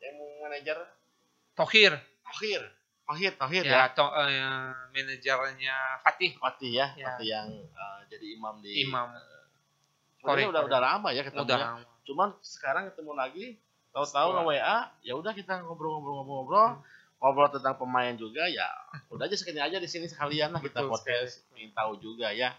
Yang 0.00 0.14
manajer 0.40 0.78
Tohir. 1.52 1.92
Tohir. 2.24 2.62
Tohir, 3.04 3.32
Tohir 3.36 3.64
Ya, 3.66 3.84
ya. 3.84 3.92
to, 3.92 4.06
eh, 4.06 4.70
manajernya 4.88 5.76
Fatih 6.00 6.30
Fatih 6.34 6.70
ya, 6.72 6.86
Ya. 6.94 7.12
Fatih 7.12 7.26
yang 7.28 7.48
eh, 7.52 7.98
jadi 8.08 8.26
imam 8.32 8.54
di 8.58 8.80
Imam. 8.80 9.12
Sebenarnya 10.20 10.46
Korek, 10.46 10.52
udah 10.52 10.62
udah 10.68 10.80
lama 10.80 11.08
ya 11.10 11.22
ketemu. 11.24 11.44
Udah 11.48 11.58
lama. 11.58 11.80
Cuman 12.04 12.28
sekarang 12.44 12.84
ketemu 12.92 13.12
lagi, 13.16 13.46
tahu-tahu 13.90 14.28
nge 14.36 14.42
WA, 14.52 14.78
ya 15.00 15.12
udah 15.16 15.32
kita 15.32 15.64
ngobrol-ngobrol-ngobrol-ngobrol, 15.64 16.68
ngobrol 17.18 17.48
tentang 17.48 17.74
pemain 17.80 18.12
juga 18.14 18.44
ya. 18.46 18.68
Udah 19.08 19.24
aja 19.24 19.36
sekali 19.36 19.60
aja 19.60 19.80
di 19.80 19.88
sini 19.88 20.06
sekalian 20.06 20.52
lah 20.52 20.60
kita 20.60 20.84
Betul 20.84 20.92
podcast, 20.92 21.44
ingin 21.56 21.72
tahu 21.72 21.96
juga 21.98 22.30
ya. 22.30 22.52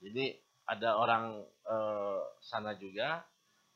Jadi 0.00 0.34
ada 0.64 0.96
orang 0.96 1.44
eh, 1.62 2.20
sana 2.40 2.72
juga, 2.74 3.22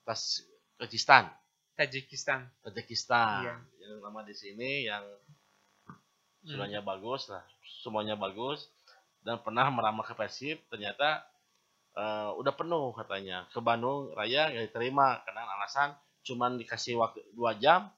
tas 0.03 0.42
Kyrgyzstan, 0.77 1.29
Tajikistan. 1.77 2.49
Tajikistan, 2.64 3.44
Iya. 3.44 3.55
yang 3.85 4.01
nama 4.01 4.25
di 4.25 4.33
sini 4.33 4.85
yang 4.85 5.05
Hmm. 6.46 6.55
semuanya 6.55 6.79
bagus 6.79 7.27
lah, 7.27 7.42
semuanya 7.83 8.14
bagus 8.14 8.70
dan 9.27 9.42
pernah 9.42 9.66
meramah 9.66 10.07
ke 10.07 10.14
Persib 10.14 10.62
ternyata 10.70 11.27
eh, 11.96 12.30
udah 12.35 12.52
penuh 12.52 12.92
katanya 12.92 13.48
ke 13.48 13.59
Bandung 13.59 14.12
Raya 14.12 14.48
nggak 14.48 14.64
diterima 14.66 15.20
karena 15.22 15.42
alasan 15.50 15.96
cuman 16.22 16.56
dikasih 16.56 16.94
waktu 16.94 17.24
dua 17.32 17.54
jam 17.54 17.88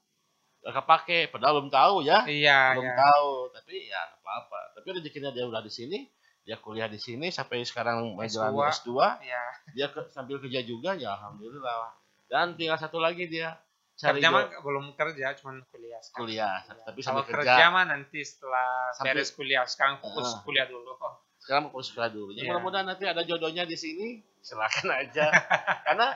gak 0.59 0.75
kepake 0.77 1.19
padahal 1.27 1.57
belum 1.57 1.69
tahu 1.69 1.95
ya 2.01 2.23
Iya, 2.23 2.73
belum 2.73 2.83
ya. 2.85 2.95
tahu 2.97 3.31
tapi 3.49 3.73
ya 3.85 3.99
nggak 4.05 4.19
apa-apa 4.19 4.59
tapi 4.73 4.87
rezekinya 4.93 5.29
dia 5.29 5.43
udah 5.43 5.59
di 5.59 5.69
sini 5.69 5.99
dia 6.41 6.55
kuliah 6.57 6.85
di 6.85 6.97
sini 6.97 7.29
sampai 7.29 7.61
sekarang 7.61 8.11
menjalani 8.11 8.55
S2. 8.55 8.75
S2 8.77 8.89
Iya. 9.21 9.43
dia 9.71 9.87
ke- 9.87 10.09
sambil 10.09 10.37
kerja 10.37 10.59
juga 10.61 10.93
ya 10.93 11.13
alhamdulillah 11.13 11.95
dan 12.25 12.53
tinggal 12.53 12.75
satu 12.75 12.97
lagi 12.97 13.25
dia 13.25 13.55
cari 13.95 14.17
Kerja 14.17 14.29
mah 14.29 14.47
belum 14.57 14.85
kerja, 14.93 15.35
cuma 15.35 15.59
kuliah. 15.65 15.99
sekarang. 15.99 16.19
kuliah 16.21 16.55
Iya. 16.61 16.83
tapi 16.83 16.99
Kalau 17.01 17.07
sambil 17.19 17.23
kerja 17.25 17.39
kerja 17.51 17.65
mah 17.69 17.85
nanti 17.85 18.19
setelah 18.21 18.67
Sambil- 18.93 19.11
beres 19.13 19.31
kuliah. 19.31 19.63
Sekarang 19.65 19.95
fokus 19.97 20.27
Ah. 20.29 20.39
kuliah 20.41 20.63
dulu. 20.65 20.91
Oh, 20.93 21.15
sekarang 21.49 21.65
mau 21.65 21.81
sekolah 21.81 22.13
dulu. 22.13 22.29
Iya. 22.29 22.45
mudah-mudahan 22.45 22.85
nanti 22.85 23.03
ada 23.03 23.25
jodohnya 23.25 23.65
di 23.65 23.73
sini, 23.73 24.21
silakan 24.39 24.93
aja. 25.01 25.33
karena 25.81 26.13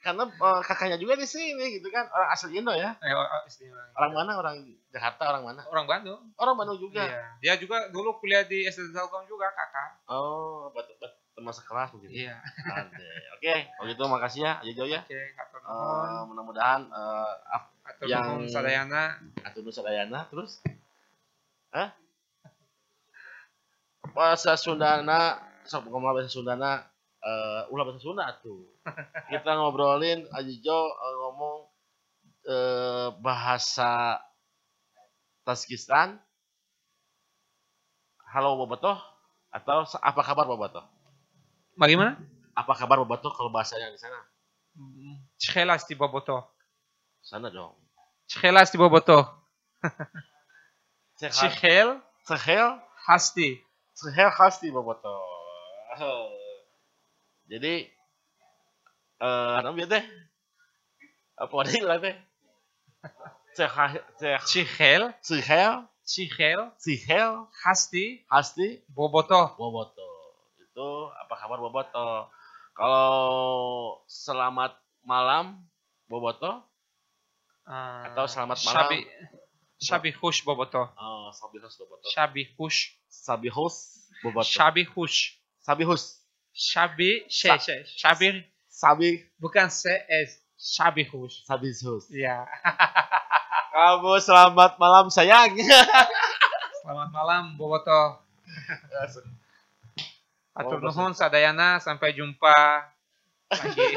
karena 0.00 0.24
eh, 0.26 0.60
kakaknya 0.64 0.96
juga 0.96 1.14
di 1.14 1.28
sini 1.28 1.76
gitu 1.76 1.86
kan, 1.86 2.08
orang 2.08 2.32
asli 2.32 2.56
Indo 2.56 2.72
ya. 2.72 2.96
eh, 2.96 3.12
oh, 3.12 3.20
oh, 3.20 3.42
istimewa. 3.44 3.84
Orang 3.92 4.12
mana? 4.12 4.32
Orang 4.34 4.56
Jakarta, 4.88 5.28
orang 5.28 5.44
mana? 5.44 5.60
Orang 5.68 5.84
Bandung. 5.84 6.24
Orang 6.34 6.56
Bandung 6.56 6.80
juga. 6.80 7.04
Iya. 7.04 7.22
Dia 7.38 7.54
juga 7.56 7.86
dulu 7.86 8.16
kuliah 8.16 8.42
di 8.42 8.64
SD 8.64 8.90
Telkom 8.90 9.22
juga, 9.24 9.52
kakak. 9.52 10.08
Oh, 10.08 10.72
bat, 10.72 10.88
bat, 10.96 11.12
teman 11.32 11.52
sekelas 11.52 11.92
mungkin. 11.92 12.08
Iya. 12.10 12.34
Oke, 12.88 13.06
Oke, 13.36 13.54
kalau 13.70 13.86
gitu 13.86 14.02
makasih 14.08 14.40
ya, 14.42 14.52
Ajo 14.58 14.84
ya. 14.84 15.00
Oke, 15.02 15.20
Kak 15.32 15.46
Eh, 15.52 15.60
Nuhun. 15.62 16.32
mudah-mudahan 16.32 16.80
eh 16.82 17.32
Atur 17.84 18.06
yang- 18.06 18.48
sadayana. 18.48 19.20
Atuh 19.44 19.62
Sadayana 19.68 20.26
terus 20.26 20.58
Hah? 21.70 21.94
Bahasa 24.12 24.60
Sundana 24.60 25.40
sok 25.64 25.88
ngomong 25.88 26.12
bahasa 26.12 26.28
Sundana 26.28 26.84
eh 27.22 27.62
ulah 27.72 27.88
bahasa 27.88 28.04
Sunda 28.04 28.28
tuh. 28.44 28.68
Kita 29.32 29.56
ngobrolin 29.56 30.28
Ajijo 30.36 30.78
eh, 30.92 31.16
ngomong 31.24 31.58
eh 32.44 33.08
bahasa 33.24 34.20
Tajikistan. 35.48 36.20
Halo 38.32 38.56
Bobotoh 38.60 38.96
atau 39.52 39.84
apa 40.00 40.20
kabar 40.24 40.44
Bobotoh? 40.48 40.84
Bagaimana? 41.76 42.20
Apa 42.52 42.76
kabar 42.76 43.00
Bobotoh 43.00 43.32
kalau 43.32 43.48
bahasanya 43.48 43.92
di 43.92 44.00
sana? 44.00 44.20
Chelas 45.40 45.88
di 45.88 45.96
Boboto. 45.96 46.52
Sana 47.24 47.48
dong. 47.48 47.76
Chelas 48.28 48.68
di 48.72 48.76
Boboto. 48.76 49.24
Sehat. 51.16 51.32
Chihel 51.32 52.00
Sehel 52.28 52.76
Hasti. 53.08 53.71
Sehel 54.02 54.30
khas 54.34 54.58
di 54.58 54.74
Boboto. 54.74 55.14
Jadi 57.46 57.86
eh 59.22 59.56
apa 59.62 59.78
ya 59.78 59.86
teh? 59.86 60.04
Apa 61.38 61.54
ada 61.62 61.70
yang 61.70 62.02
teh? 62.02 62.16
Sehel 63.54 64.02
Chihel 64.42 65.02
Sehel 65.22 65.86
Chihel 66.02 66.60
Sehel 66.82 67.46
Hasti 67.62 68.26
khas 68.26 68.58
di 68.58 68.82
Boboto. 68.90 69.54
Boboto. 69.54 70.08
Itu 70.58 71.06
apa 71.14 71.34
kabar 71.38 71.62
Boboto? 71.62 72.26
Kalau 72.74 74.02
selamat 74.10 74.74
malam 75.06 75.62
Boboto 76.10 76.66
Ah, 77.62 78.10
Atau 78.10 78.26
selamat 78.26 78.58
malam. 78.66 78.74
Shabi 78.74 78.98
Shabi 79.78 80.10
Hush 80.18 80.42
Boboto. 80.42 80.90
Oh, 80.98 81.21
Sabihus 81.32 81.74
Boboto. 81.80 82.06
Shabi 82.12 82.42
Hush. 82.56 82.96
Sabihus 83.08 83.76
Boboto. 84.24 84.46
Shabi 84.46 84.84
Hush. 84.86 85.40
Sabihus. 85.64 86.20
Shabi 86.52 87.24
she, 87.32 87.48
she, 87.64 87.80
Shabi 87.96 88.44
Sabi 88.68 89.24
bukan 89.40 89.72
C 89.72 89.88
S. 90.08 90.36
Shabi 90.60 91.08
Hush. 91.08 91.44
Sabihus. 91.48 92.12
Ya. 92.12 92.44
Kamu 93.72 94.20
selamat 94.20 94.76
malam 94.76 95.08
sayang. 95.08 95.56
Selamat 96.82 97.08
malam 97.14 97.56
Boboto. 97.56 98.20
Atur 100.52 100.84
nuhun 100.84 101.16
sadayana 101.16 101.80
sampai 101.80 102.12
jumpa 102.12 102.52
lagi. 103.48 103.88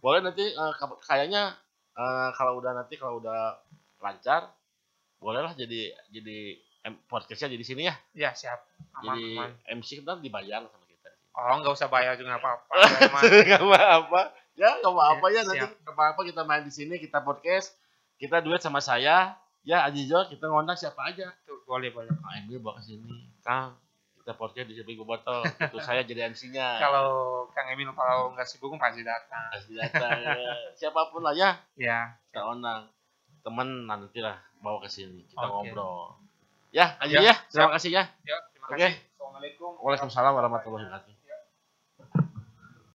boleh 0.00 0.24
nanti 0.24 0.44
kap- 0.80 1.00
kayaknya 1.04 1.52
eh, 1.92 2.28
kalau 2.36 2.56
udah 2.60 2.72
nanti 2.72 2.96
kalau 2.96 3.20
udah 3.20 3.60
lancar 4.00 4.48
bolehlah 5.22 5.54
jadi 5.54 5.80
jadi 6.10 6.58
podcastnya 7.04 7.48
jadi 7.48 7.64
sini 7.64 7.82
ya 7.86 7.94
ya 8.12 8.30
siap. 8.32 8.58
Aman, 8.98 9.14
jadi 9.14 9.24
aman. 9.32 9.50
MC 9.78 10.02
kita 10.02 10.18
dibayar 10.18 10.60
sama 10.60 10.82
kita 10.84 11.08
Oh 11.32 11.54
nggak 11.56 11.72
usah 11.72 11.86
bayar 11.86 12.12
juga 12.14 12.34
nggak 12.34 12.42
apa-apa. 12.42 12.74
Nggak 13.46 13.62
apa-apa 13.62 14.20
ya 14.52 14.68
nggak 14.76 14.92
apa-apa 14.92 15.26
ya 15.28 15.34
Ya, 15.34 15.42
nanti 15.42 15.64
nggak 15.78 15.94
apa-apa 15.94 16.20
kita 16.22 16.42
main 16.42 16.60
di 16.60 16.68
sini 16.68 16.98
kita 16.98 17.22
podcast 17.22 17.72
kita 18.18 18.38
duet 18.38 18.58
sama 18.58 18.78
saya 18.78 19.32
ya 19.62 19.80
Ajijo 19.82 20.26
kita 20.26 20.44
ngundang 20.44 20.74
siapa 20.74 21.08
aja 21.08 21.30
Tuh, 21.42 21.62
boleh 21.64 21.88
boleh. 21.88 22.10
Kang 22.12 22.34
Emil 22.36 22.58
bawa 22.58 22.76
ke 22.76 22.84
sini 22.84 23.30
Kang 23.40 23.78
kita 24.14 24.34
podcast 24.34 24.66
di 24.66 24.74
Sepi 24.74 24.92
Botol 24.98 25.40
itu 25.48 25.78
saya 25.86 26.02
jadi 26.02 26.28
MC-nya 26.28 26.76
Kalau 26.78 27.06
Kang 27.48 27.70
Emil 27.70 27.88
kalau 27.90 28.30
nggak 28.30 28.44
sibuk 28.44 28.74
pasti 28.76 29.00
datang. 29.00 29.48
pasti 29.50 29.72
datang 29.72 30.10
ya. 30.18 30.34
siapa 30.78 31.08
pun 31.08 31.22
lah 31.22 31.32
ya 31.32 31.56
Ya. 31.74 32.12
kita 32.28 32.44
undang 32.44 32.90
temen 33.42 33.68
nanti 33.84 34.22
lah 34.22 34.38
bawa 34.62 34.78
ke 34.80 34.88
sini 34.88 35.26
kita 35.26 35.42
Oke. 35.42 35.70
ngobrol 35.74 36.14
ya 36.70 36.94
aja 36.98 37.18
Ya, 37.18 37.20
ya 37.30 37.34
terima 37.50 37.70
kasih 37.76 37.90
ya 37.92 38.04
Ya, 38.24 38.38
terima. 38.70 38.90
Assalamualaikum. 39.18 39.70
Waalaikumsalam 39.82 40.32
warahmatullahi 40.32 40.86
wabarakatuh 40.86 41.12